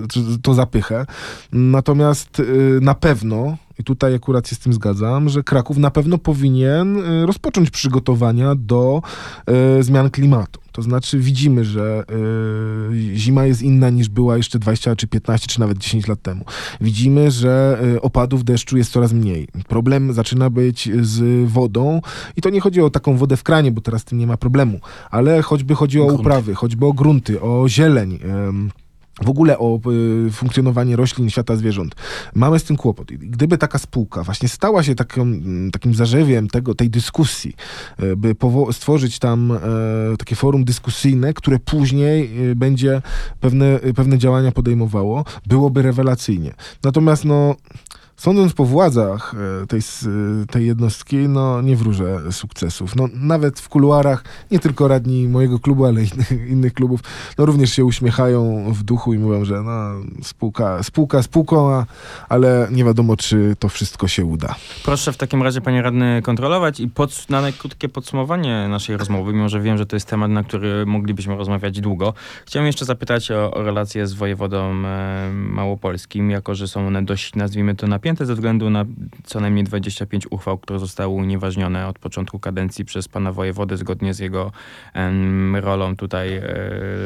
to 0.43 0.55
zapychę. 0.55 1.07
Natomiast 1.53 2.41
y, 2.41 2.79
na 2.83 2.95
pewno 2.95 3.57
i 3.79 3.85
tutaj 3.85 4.15
akurat 4.15 4.49
się 4.49 4.57
z 4.57 4.59
tym 4.59 4.73
zgadzam, 4.73 5.29
że 5.29 5.43
Kraków 5.43 5.77
na 5.77 5.91
pewno 5.91 6.19
powinien 6.19 6.97
y, 6.97 7.27
rozpocząć 7.27 7.71
przygotowania 7.71 8.55
do 8.55 9.03
y, 9.79 9.83
zmian 9.83 10.11
klimatu. 10.11 10.61
To 10.73 10.83
znaczy 10.83 11.19
widzimy, 11.19 11.65
że 11.65 12.05
y, 12.93 13.17
zima 13.17 13.47
jest 13.47 13.63
inna 13.63 13.91
niż 13.91 14.09
była 14.09 14.37
jeszcze 14.37 14.59
20 14.59 14.97
czy 14.97 15.07
15 15.07 15.47
czy 15.47 15.61
nawet 15.61 15.79
10 15.79 16.09
lat 16.09 16.23
temu. 16.23 16.45
Widzimy, 16.81 17.31
że 17.31 17.81
y, 17.95 18.01
opadów 18.01 18.45
deszczu 18.45 18.77
jest 18.77 18.93
coraz 18.93 19.13
mniej. 19.13 19.49
Problem 19.69 20.13
zaczyna 20.13 20.51
być 20.51 20.91
z 21.01 21.49
wodą 21.51 22.01
i 22.37 22.43
to 22.43 22.51
nie 22.51 22.61
chodzi 22.61 22.81
o 22.81 22.91
taką 22.91 23.17
wodę 23.17 23.37
w 23.37 23.43
kranie, 23.43 23.73
bo 23.73 23.81
teraz 23.81 24.01
z 24.01 24.05
tym 24.05 24.19
nie 24.19 24.27
ma 24.27 24.37
problemu, 24.37 24.81
ale 25.11 25.43
choćby 25.43 25.75
chodzi 25.75 26.01
o 26.01 26.05
uprawy, 26.05 26.55
choćby 26.55 26.87
o 26.87 26.93
grunty, 26.93 27.41
o 27.41 27.69
zieleń. 27.69 28.15
Y, 28.15 28.84
w 29.23 29.29
ogóle 29.29 29.59
o 29.59 29.81
y, 30.27 30.31
funkcjonowanie 30.33 30.97
roślin, 30.97 31.31
świata 31.31 31.57
zwierząt. 31.57 31.95
Mamy 32.35 32.59
z 32.59 32.65
tym 32.65 32.77
kłopot. 32.77 33.13
Gdyby 33.13 33.59
taka 33.59 33.79
spółka 33.79 34.23
właśnie 34.23 34.49
stała 34.49 34.83
się 34.83 34.95
taką, 34.95 35.23
mm, 35.23 35.71
takim 35.71 35.95
zarzewiem 35.95 36.49
tego, 36.49 36.75
tej 36.75 36.91
dyskusji, 36.91 37.55
y, 38.03 38.17
by 38.17 38.35
stworzyć 38.73 39.19
tam 39.19 39.53
y, 39.53 40.17
takie 40.19 40.37
forum 40.37 40.65
dyskusyjne, 40.65 41.35
które 41.35 41.59
później 41.59 42.31
będzie 42.57 43.03
pewne, 43.41 43.79
pewne 43.97 44.19
działania 44.19 44.53
podejmowało, 44.53 45.25
byłoby 45.47 45.83
rewelacyjnie. 45.83 46.55
Natomiast 46.83 47.25
no 47.25 47.57
Sądząc 48.17 48.53
po 48.53 48.65
władzach 48.65 49.35
e, 49.63 49.67
tej, 49.67 49.81
tej 50.51 50.67
jednostki, 50.67 51.17
no 51.17 51.63
nie 51.63 51.77
wróżę 51.77 52.33
sukcesów. 52.33 52.97
No, 52.97 53.09
nawet 53.15 53.61
w 53.61 53.69
kuluarach, 53.69 54.25
nie 54.51 54.59
tylko 54.59 54.89
radni 54.89 55.29
mojego 55.29 55.59
klubu, 55.59 55.85
ale 55.85 56.01
innych, 56.01 56.31
innych 56.49 56.75
klubów, 56.75 57.01
no 57.39 57.47
również 57.47 57.73
się 57.73 57.85
uśmiechają 57.85 58.65
w 58.73 58.83
duchu 58.83 59.15
i 59.15 59.19
mówią, 59.19 59.45
że 59.45 59.63
no, 59.63 59.73
spółka, 60.23 60.83
spółka 60.83 61.23
spółką, 61.23 61.85
ale 62.29 62.69
nie 62.71 62.85
wiadomo, 62.85 63.17
czy 63.17 63.57
to 63.59 63.69
wszystko 63.69 64.09
się 64.09 64.25
uda. 64.25 64.55
Proszę 64.85 65.13
w 65.13 65.17
takim 65.17 65.43
razie, 65.43 65.61
panie 65.61 65.83
radny, 65.83 66.23
kontrolować 66.23 66.81
i 66.81 66.89
pod, 66.89 67.31
na 67.31 67.53
krótkie 67.53 67.89
podsumowanie 67.89 68.69
naszej 68.69 68.97
rozmowy, 68.97 69.33
mimo 69.33 69.49
że 69.49 69.61
wiem, 69.61 69.79
że 69.79 69.87
to 69.87 69.97
jest 69.97 70.09
temat, 70.09 70.31
na 70.31 70.45
który 70.45 70.87
moglibyśmy 70.87 71.37
rozmawiać 71.37 71.81
długo. 71.81 72.15
Chciałem 72.47 72.67
jeszcze 72.67 72.85
zapytać 72.85 73.31
o, 73.31 73.55
o 73.55 73.63
relacje 73.63 74.07
z 74.07 74.13
wojewodą 74.13 74.73
e, 74.85 75.31
małopolskim, 75.33 76.31
jako 76.31 76.55
że 76.55 76.69
są 76.69 76.87
one 76.87 77.05
dość, 77.05 77.35
nazwijmy 77.35 77.75
to, 77.75 77.87
napięte 78.05 78.27
ze 78.27 78.35
względu 78.35 78.71
na 78.71 78.85
co 79.25 79.41
najmniej 79.41 79.65
25 79.65 80.27
uchwał, 80.31 80.59
które 80.59 80.79
zostały 80.79 81.15
unieważnione 81.15 81.89
od 81.89 81.99
początku 81.99 82.39
kadencji 82.39 82.85
przez 82.85 83.09
pana 83.09 83.33
wojewodę 83.33 83.77
zgodnie 83.77 84.15
z 84.15 84.19
jego 84.19 84.53
em, 84.95 85.57
rolą 85.57 85.97
tutaj 85.97 86.37
e, 86.37 86.43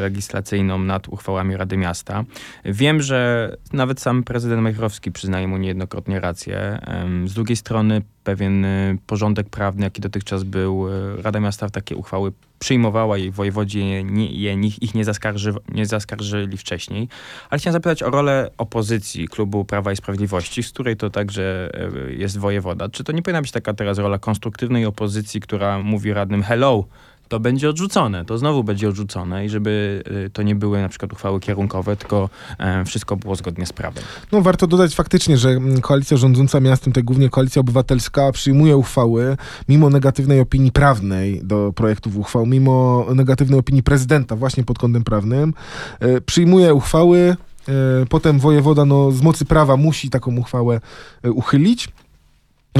legislacyjną 0.00 0.78
nad 0.78 1.08
uchwałami 1.08 1.56
Rady 1.56 1.76
Miasta. 1.76 2.24
Wiem, 2.64 3.02
że 3.02 3.56
nawet 3.72 4.00
sam 4.00 4.22
prezydent 4.22 4.62
Majchrowski 4.62 5.12
przyznaje 5.12 5.48
mu 5.48 5.56
niejednokrotnie 5.56 6.20
rację. 6.20 6.58
Em, 6.82 7.28
z 7.28 7.34
drugiej 7.34 7.56
strony 7.56 8.02
pewien 8.24 8.64
y, 8.64 8.98
porządek 9.06 9.48
prawny, 9.48 9.84
jaki 9.84 10.00
dotychczas 10.00 10.44
był. 10.44 10.88
Y, 10.88 11.22
Rada 11.22 11.40
Miasta 11.40 11.70
takie 11.70 11.96
uchwały 11.96 12.32
przyjmowała 12.58 13.18
i 13.18 13.30
wojewodzi 13.30 13.88
je, 13.88 14.04
nie, 14.04 14.26
je, 14.26 14.54
ich 14.80 14.94
nie, 14.94 15.04
zaskarży, 15.04 15.54
nie 15.68 15.86
zaskarżyli 15.86 16.56
wcześniej. 16.56 17.08
Ale 17.50 17.58
chciałem 17.58 17.72
zapytać 17.72 18.02
o 18.02 18.10
rolę 18.10 18.50
opozycji 18.58 19.28
klubu 19.28 19.64
Prawa 19.64 19.92
i 19.92 19.96
Sprawiedliwości, 19.96 20.62
z 20.62 20.72
której 20.72 20.96
to 20.96 21.10
także 21.10 21.70
y, 22.08 22.14
jest 22.14 22.38
wojewoda. 22.38 22.88
Czy 22.88 23.04
to 23.04 23.12
nie 23.12 23.22
powinna 23.22 23.42
być 23.42 23.50
taka 23.50 23.74
teraz 23.74 23.98
rola 23.98 24.18
konstruktywnej 24.18 24.86
opozycji, 24.86 25.40
która 25.40 25.78
mówi 25.78 26.12
radnym 26.12 26.42
hello, 26.42 26.84
to 27.28 27.40
będzie 27.40 27.68
odrzucone. 27.70 28.24
To 28.24 28.38
znowu 28.38 28.64
będzie 28.64 28.88
odrzucone 28.88 29.44
i 29.44 29.48
żeby 29.48 30.02
y, 30.26 30.30
to 30.30 30.42
nie 30.42 30.54
były 30.54 30.82
na 30.82 30.88
przykład 30.88 31.12
uchwały 31.12 31.40
kierunkowe, 31.40 31.96
tylko 31.96 32.28
e, 32.58 32.84
wszystko 32.84 33.16
było 33.16 33.36
zgodnie 33.36 33.66
z 33.66 33.72
prawem. 33.72 34.04
No 34.32 34.42
warto 34.42 34.66
dodać 34.66 34.94
faktycznie, 34.94 35.36
że 35.36 35.48
mm, 35.48 35.80
koalicja 35.80 36.16
rządząca 36.16 36.60
miastem, 36.60 36.92
to 36.92 37.02
głównie 37.02 37.28
koalicja 37.28 37.60
obywatelska, 37.60 38.32
przyjmuje 38.32 38.76
uchwały 38.76 39.36
mimo 39.68 39.90
negatywnej 39.90 40.40
opinii 40.40 40.72
prawnej 40.72 41.40
do 41.44 41.72
projektów 41.76 42.16
uchwał, 42.16 42.46
mimo 42.46 43.06
negatywnej 43.14 43.60
opinii 43.60 43.82
prezydenta 43.82 44.36
właśnie 44.36 44.64
pod 44.64 44.78
kątem 44.78 45.04
prawnym, 45.04 45.54
e, 46.00 46.20
przyjmuje 46.20 46.74
uchwały, 46.74 47.36
e, 47.68 47.72
potem 48.08 48.38
wojewoda 48.38 48.84
no, 48.84 49.12
z 49.12 49.22
mocy 49.22 49.44
prawa 49.44 49.76
musi 49.76 50.10
taką 50.10 50.36
uchwałę 50.36 50.80
uchylić. 51.24 51.88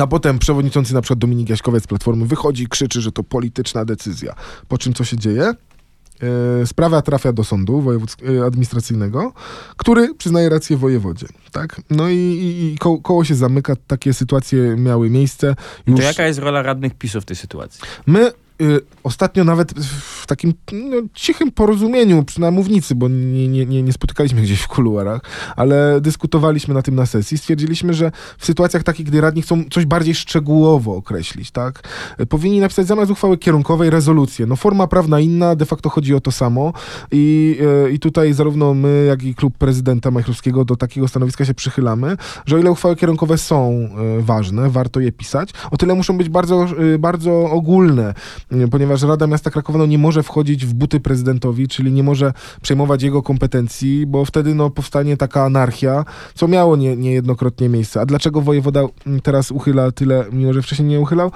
A 0.01 0.07
potem 0.07 0.39
przewodniczący 0.39 0.95
na 0.95 1.01
przykład 1.01 1.19
Dominik 1.19 1.49
Jaśkowiec 1.49 1.85
z 1.85 1.87
Platformy 1.87 2.27
wychodzi 2.27 2.63
i 2.63 2.69
krzyczy, 2.69 3.01
że 3.01 3.13
to 3.13 3.23
polityczna 3.25 3.85
decyzja. 3.85 4.35
Po 4.69 4.79
czym 4.79 4.95
co 4.95 5.05
się 5.05 5.17
dzieje? 5.17 5.53
E, 6.63 6.67
Sprawa 6.67 7.03
trafia 7.03 7.33
do 7.33 7.45
sądu 7.45 7.81
wojewódzk- 7.83 8.41
e, 8.43 8.45
administracyjnego, 8.47 9.33
który 9.77 10.15
przyznaje 10.15 10.49
rację 10.49 10.77
wojewodzie. 10.77 11.27
Tak? 11.53 11.81
No 11.91 12.09
i, 12.09 12.15
i, 12.17 12.73
i 12.75 12.79
ko- 12.79 12.99
koło 12.99 13.25
się 13.25 13.35
zamyka, 13.35 13.75
takie 13.87 14.15
sytuacje 14.15 14.77
miały 14.77 15.11
miejsce. 15.11 15.55
Już 15.87 15.97
To 16.01 16.03
jaka 16.07 16.27
jest 16.27 16.39
rola 16.39 16.63
radnych 16.63 16.95
PiSu 16.95 17.21
w 17.21 17.25
tej 17.25 17.37
sytuacji? 17.37 17.81
My 18.07 18.33
y, 18.63 18.81
ostatnio 19.03 19.45
nawet 19.45 19.75
takim 20.29 20.53
no, 20.73 20.97
cichym 21.15 21.53
porozumieniu 21.53 22.25
przy 22.25 22.41
na 22.41 22.51
mównicy, 22.51 22.95
bo 22.95 23.09
nie, 23.09 23.49
nie, 23.49 23.67
nie, 23.67 23.83
nie 23.83 23.93
spotykaliśmy 23.93 24.43
gdzieś 24.43 24.61
w 24.61 24.69
kuluarach, 24.69 25.21
ale 25.57 26.01
dyskutowaliśmy 26.01 26.75
na 26.75 26.83
tym 26.83 26.95
na 26.95 27.07
sesji. 27.07 27.39
Stwierdziliśmy, 27.39 27.95
że 27.95 28.13
w 28.39 28.47
sytuacjach 28.47 28.83
takich, 28.83 29.07
gdy 29.07 29.21
radni 29.21 29.43
chcą 29.43 29.65
coś 29.71 29.87
bardziej 29.87 30.15
szczegółowo 30.15 30.97
określić, 30.97 31.51
tak, 31.51 31.83
powinni 32.29 32.61
napisać 32.61 32.87
zamiast 32.87 33.11
uchwały 33.11 33.39
kierunkowej 33.39 33.91
rezolucję. 33.91 34.47
No 34.47 34.57
forma 34.57 34.87
prawna 34.87 35.21
inna, 35.21 35.57
de 35.57 35.65
facto 35.65 35.89
chodzi 35.91 36.15
o 36.15 36.21
to 36.21 36.33
samo 36.33 36.73
i, 37.13 37.59
y, 37.87 37.93
i 37.93 37.99
tutaj 37.99 38.33
zarówno 38.33 38.75
my, 38.75 39.05
jak 39.09 39.23
i 39.23 39.35
klub 39.35 39.59
prezydenta 39.59 40.11
Majchrowskiego 40.11 40.65
do 40.65 40.77
takiego 40.77 41.09
stanowiska 41.09 41.45
się 41.45 41.55
przychylamy, 41.55 42.17
że 42.47 42.57
o 42.57 42.59
ile 42.59 42.71
uchwały 42.71 42.97
kierunkowe 42.97 43.39
są 43.39 43.89
y, 44.19 44.23
ważne, 44.23 44.71
warto 44.71 45.01
je 45.01 45.13
pisać, 45.13 45.51
o 45.71 45.77
tyle 45.77 45.95
muszą 45.95 46.19
być 46.19 46.29
bardzo, 46.29 46.67
y, 46.95 46.99
bardzo 46.99 47.51
ogólne, 47.51 48.15
ponieważ 48.71 49.03
Rada 49.03 49.27
Miasta 49.27 49.51
Krakowa 49.51 49.79
no, 49.79 49.87
nie 49.87 49.99
może 49.99 50.18
wchodzić 50.23 50.67
w 50.67 50.75
buty 50.75 51.01
prezydentowi, 51.01 51.69
czyli 51.69 51.93
nie 51.93 52.03
może 52.03 52.33
przejmować 52.63 53.03
jego 53.03 53.23
kompetencji, 53.23 54.07
bo 54.07 54.25
wtedy 54.25 54.55
no, 54.55 54.71
powstanie 54.71 55.17
taka 55.17 55.45
anarchia, 55.45 56.05
co 56.35 56.49
miało 56.49 56.77
nie, 56.77 56.97
niejednokrotnie 56.97 57.69
miejsce. 57.69 58.01
A 58.01 58.07
dlaczego 58.07 58.41
wojewoda 58.41 58.81
mm, 59.07 59.21
teraz 59.21 59.51
uchyla 59.51 59.93
tyle, 59.93 60.25
mimo 60.33 60.53
że 60.53 60.63
wcześniej 60.63 60.89
nie 60.89 61.01
uchylał? 61.01 61.31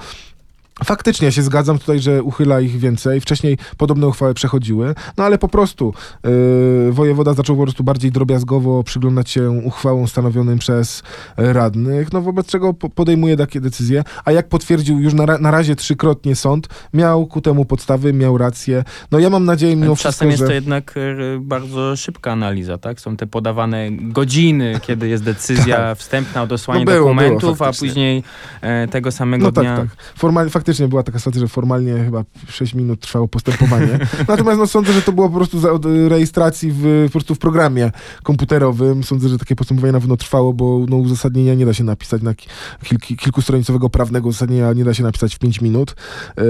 Faktycznie, 0.83 1.31
się 1.31 1.41
zgadzam 1.41 1.79
tutaj, 1.79 1.99
że 1.99 2.23
uchyla 2.23 2.59
ich 2.61 2.79
więcej. 2.79 3.21
Wcześniej 3.21 3.57
podobne 3.77 4.07
uchwały 4.07 4.33
przechodziły, 4.33 4.95
no 5.17 5.23
ale 5.23 5.37
po 5.37 5.47
prostu 5.47 5.93
yy, 6.23 6.91
wojewoda 6.91 7.33
zaczął 7.33 7.55
po 7.57 7.63
prostu 7.63 7.83
bardziej 7.83 8.11
drobiazgowo 8.11 8.83
przyglądać 8.83 9.29
się 9.29 9.49
uchwałom 9.51 10.07
stanowionym 10.07 10.59
przez 10.59 11.03
radnych, 11.37 12.13
no 12.13 12.21
wobec 12.21 12.47
czego 12.47 12.73
po- 12.73 12.89
podejmuje 12.89 13.37
takie 13.37 13.61
decyzje, 13.61 14.03
a 14.25 14.31
jak 14.31 14.49
potwierdził 14.49 14.99
już 14.99 15.13
na, 15.13 15.25
ra- 15.25 15.37
na 15.37 15.51
razie 15.51 15.75
trzykrotnie 15.75 16.35
sąd, 16.35 16.67
miał 16.93 17.25
ku 17.27 17.41
temu 17.41 17.65
podstawy, 17.65 18.13
miał 18.13 18.37
rację. 18.37 18.83
No 19.11 19.19
ja 19.19 19.29
mam 19.29 19.45
nadzieję 19.45 19.75
mimo 19.75 19.95
Czasem 19.95 20.11
wszystko, 20.11 20.25
jest 20.25 20.39
że... 20.39 20.47
to 20.47 20.53
jednak 20.53 20.93
e, 20.97 21.39
bardzo 21.39 21.95
szybka 21.95 22.31
analiza, 22.31 22.77
tak? 22.77 22.99
Są 23.01 23.17
te 23.17 23.27
podawane 23.27 23.87
godziny, 23.91 24.79
kiedy 24.81 25.07
jest 25.07 25.23
decyzja 25.23 25.95
wstępna 25.95 26.41
o 26.43 26.47
dosłanie 26.47 26.85
Tak. 26.85 26.95
No 26.95 27.01
było, 27.01 27.15
było, 27.15 27.23
dokumentów, 27.23 27.61
a 27.61 27.65
faktycznie. 27.65 27.87
później 27.87 28.23
e, 28.61 28.87
tego 28.87 29.11
samego 29.11 29.45
No 29.45 29.51
tak, 29.51 29.63
dnia... 29.63 29.77
tak. 29.77 29.87
Formalnie, 30.17 30.51
faktycznie 30.63 30.87
była 30.87 31.03
taka 31.03 31.19
sytuacja, 31.19 31.41
że 31.41 31.47
formalnie 31.47 31.93
chyba 32.05 32.23
6 32.47 32.73
minut 32.73 32.99
trwało 32.99 33.27
postępowanie. 33.27 33.99
Natomiast 34.27 34.59
no, 34.59 34.67
sądzę, 34.67 34.93
że 34.93 35.01
to 35.01 35.11
było 35.11 35.29
po 35.29 35.35
prostu 35.35 35.59
za, 35.59 35.71
od 35.71 35.85
y, 35.85 36.09
rejestracji 36.09 36.71
w, 36.71 37.03
po 37.05 37.11
prostu 37.11 37.35
w 37.35 37.39
programie 37.39 37.91
komputerowym. 38.23 39.03
Sądzę, 39.03 39.29
że 39.29 39.37
takie 39.37 39.55
postępowanie 39.55 39.91
na 39.91 39.99
pewno 39.99 40.17
trwało, 40.17 40.53
bo 40.53 40.85
no, 40.89 40.95
uzasadnienia 40.97 41.53
nie 41.53 41.65
da 41.65 41.73
się 41.73 41.83
napisać 41.83 42.21
na 42.21 42.33
ki- 42.33 42.47
kilki, 42.83 43.17
kilkustronicowego 43.17 43.89
prawnego 43.89 44.29
uzasadnienia 44.29 44.73
nie 44.73 44.83
da 44.85 44.93
się 44.93 45.03
napisać 45.03 45.35
w 45.35 45.39
5 45.39 45.61
minut. 45.61 45.95
Yy, 46.37 46.43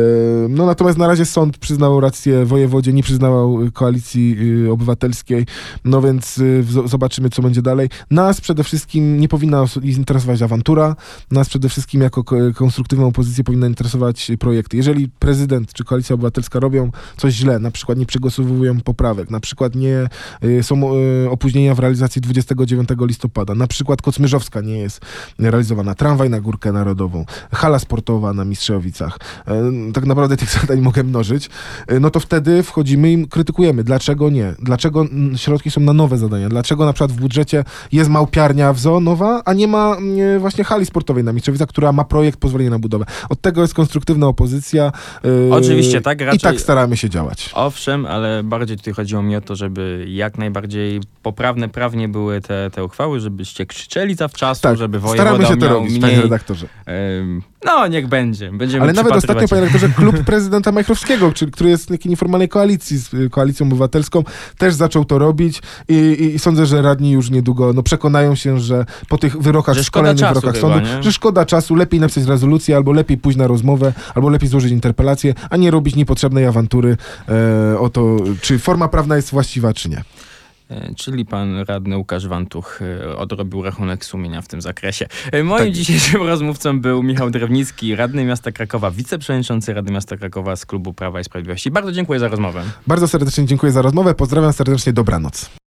no 0.49 0.65
natomiast 0.65 0.97
na 0.97 1.07
razie 1.07 1.25
sąd 1.25 1.57
przyznał 1.57 1.99
rację 1.99 2.45
wojewodzie, 2.45 2.93
nie 2.93 3.03
przyznał 3.03 3.61
y, 3.63 3.71
koalicji 3.71 4.37
y, 4.67 4.71
obywatelskiej, 4.71 5.45
no 5.85 6.01
więc 6.01 6.37
y, 6.37 6.63
z- 6.63 6.89
zobaczymy, 6.89 7.29
co 7.29 7.41
będzie 7.41 7.61
dalej. 7.61 7.89
Nas 8.11 8.41
przede 8.41 8.63
wszystkim 8.63 9.19
nie 9.19 9.27
powinna 9.27 9.65
interesować 9.83 10.41
awantura, 10.41 10.95
nas 11.31 11.49
przede 11.49 11.69
wszystkim 11.69 12.01
jako 12.01 12.23
ko- 12.23 12.35
konstruktywną 12.55 13.07
opozycję 13.07 13.43
powinna 13.43 13.67
interesować 13.67 14.02
projekty. 14.39 14.77
Jeżeli 14.77 15.09
prezydent 15.09 15.73
czy 15.73 15.83
koalicja 15.83 16.13
obywatelska 16.13 16.59
robią 16.59 16.91
coś 17.17 17.33
źle, 17.33 17.59
na 17.59 17.71
przykład 17.71 17.97
nie 17.97 18.05
przegłosowują 18.05 18.81
poprawek, 18.81 19.29
na 19.29 19.39
przykład 19.39 19.75
nie 19.75 20.07
y, 20.43 20.63
są 20.63 20.95
y, 21.25 21.29
opóźnienia 21.29 21.75
w 21.75 21.79
realizacji 21.79 22.21
29 22.21 22.89
listopada, 23.01 23.55
na 23.55 23.67
przykład 23.67 24.01
Kocmyrzowska 24.01 24.61
nie 24.61 24.77
jest 24.77 25.01
realizowana, 25.39 25.95
tramwaj 25.95 26.29
na 26.29 26.41
Górkę 26.41 26.71
Narodową, 26.71 27.25
hala 27.51 27.79
sportowa 27.79 28.33
na 28.33 28.45
Mistrzowicach, 28.45 29.19
y, 29.89 29.93
tak 29.93 30.05
naprawdę 30.05 30.37
tych 30.37 30.49
zadań 30.59 30.81
mogę 30.81 31.03
mnożyć, 31.03 31.49
no 32.01 32.09
to 32.09 32.19
wtedy 32.19 32.63
wchodzimy 32.63 33.11
i 33.11 33.27
krytykujemy. 33.27 33.83
Dlaczego 33.83 34.29
nie? 34.29 34.53
Dlaczego 34.59 35.05
środki 35.35 35.71
są 35.71 35.81
na 35.81 35.93
nowe 35.93 36.17
zadania? 36.17 36.49
Dlaczego 36.49 36.85
na 36.85 36.93
przykład 36.93 37.11
w 37.11 37.21
budżecie 37.21 37.63
jest 37.91 38.09
małpiarnia 38.09 38.73
w 38.73 38.79
Zoo 38.79 38.99
nowa, 38.99 39.41
a 39.45 39.53
nie 39.53 39.67
ma 39.67 39.97
właśnie 40.39 40.63
hali 40.63 40.85
sportowej 40.85 41.23
na 41.23 41.33
Mistrzowicach, 41.33 41.69
która 41.69 41.91
ma 41.91 42.03
projekt 42.03 42.39
pozwolenia 42.39 42.69
na 42.69 42.79
budowę? 42.79 43.05
Od 43.29 43.41
tego 43.41 43.61
jest 43.61 43.73
konstruktywna 43.93 44.27
opozycja. 44.27 44.91
y, 45.25 45.53
Oczywiście, 45.53 46.01
tak, 46.01 46.21
I 46.21 46.23
raczej- 46.23 46.39
tak 46.39 46.61
staramy 46.61 46.97
się 46.97 47.09
działać. 47.09 47.49
Owszem, 47.53 48.05
ale 48.05 48.43
bardziej 48.43 48.77
tutaj 48.77 48.93
chodziło 48.93 49.21
mi 49.21 49.35
o 49.35 49.41
to, 49.41 49.55
żeby 49.55 50.05
jak 50.07 50.37
najbardziej 50.37 51.01
poprawne 51.23 51.69
prawnie 51.69 52.09
były 52.09 52.41
te, 52.41 52.69
te 52.71 52.83
uchwały, 52.83 53.19
żebyście 53.19 53.65
krzyczeli 53.65 54.15
zawczasu, 54.15 54.61
Tak, 54.61 54.77
żeby 54.77 54.99
wojewoda 54.99 55.29
staramy 55.31 55.45
się 55.53 55.57
to 55.57 55.69
robić, 55.69 55.89
mniej... 55.89 56.01
panie 56.01 56.21
redaktorze. 56.21 56.67
no, 57.65 57.87
niech 57.87 58.07
będzie. 58.07 58.51
Będziemy 58.51 58.83
Ale 58.83 58.93
nawet 58.93 59.13
ostatnio, 59.13 59.47
panie 59.47 59.61
redaktorze, 59.61 59.93
klub 59.97 60.23
prezydenta 60.25 60.71
Majchrowskiego, 60.71 61.33
czyli, 61.33 61.51
który 61.51 61.69
jest 61.69 61.83
w 61.83 61.87
takiej 61.87 62.09
nieformalnej 62.09 62.49
koalicji 62.49 62.97
z 62.97 63.13
y, 63.13 63.29
koalicją 63.29 63.65
obywatelską, 63.67 64.23
też 64.57 64.73
zaczął 64.73 65.05
to 65.05 65.19
robić 65.19 65.61
i, 65.89 65.93
i, 65.93 66.35
i 66.35 66.39
sądzę, 66.39 66.65
że 66.65 66.81
radni 66.81 67.11
już 67.11 67.29
niedługo 67.29 67.73
no, 67.73 67.83
przekonają 67.83 68.35
się, 68.35 68.59
że 68.59 68.85
po 69.09 69.17
tych 69.17 69.37
wyrokach, 69.41 69.77
kolejnych 69.91 70.27
wyrokach 70.27 70.55
chyba, 70.55 70.73
sądu, 70.73 70.79
nie? 70.79 71.03
że 71.03 71.13
szkoda 71.13 71.45
czasu, 71.45 71.75
lepiej 71.75 71.99
napisać 71.99 72.23
rezolucję, 72.25 72.75
albo 72.75 72.91
lepiej 72.93 73.17
pójść 73.17 73.37
na 73.37 73.47
rozmowę, 73.47 73.82
albo 74.15 74.29
lepiej 74.29 74.49
złożyć 74.49 74.71
interpelację, 74.71 75.33
a 75.49 75.57
nie 75.57 75.71
robić 75.71 75.95
niepotrzebnej 75.95 76.45
awantury 76.45 76.97
e, 77.73 77.79
o 77.79 77.89
to, 77.89 78.17
czy 78.41 78.59
forma 78.59 78.87
prawna 78.87 79.15
jest 79.15 79.31
właściwa, 79.31 79.73
czy 79.73 79.89
nie. 79.89 80.03
E, 80.69 80.95
Czyli 80.95 81.25
pan 81.25 81.59
radny 81.67 81.97
Łukasz 81.97 82.27
Wantuch 82.27 82.79
e, 82.81 83.17
odrobił 83.17 83.61
rachunek 83.63 84.05
sumienia 84.05 84.41
w 84.41 84.47
tym 84.47 84.61
zakresie. 84.61 85.07
E, 85.31 85.43
Moim 85.43 85.63
Tak. 85.65 85.73
dzisiejszym 85.73 86.21
rozmówcą 86.33 86.81
był 86.81 87.03
Michał 87.03 87.29
Drewnicki, 87.29 87.95
radny 87.95 88.25
miasta 88.25 88.51
Krakowa, 88.51 88.91
wiceprzewodniczący 88.91 89.73
Rady 89.73 89.91
Miasta 89.91 90.17
Krakowa 90.17 90.55
z 90.55 90.65
klubu 90.65 90.93
Prawa 90.93 91.19
i 91.19 91.23
Sprawiedliwości. 91.23 91.71
Bardzo 91.71 91.91
dziękuję 91.91 92.19
za 92.19 92.27
rozmowę. 92.27 92.63
Bardzo 92.87 93.07
serdecznie 93.07 93.45
dziękuję 93.45 93.71
za 93.71 93.81
rozmowę, 93.81 94.13
pozdrawiam 94.15 94.53
serdecznie, 94.53 94.93
dobranoc. 94.93 95.62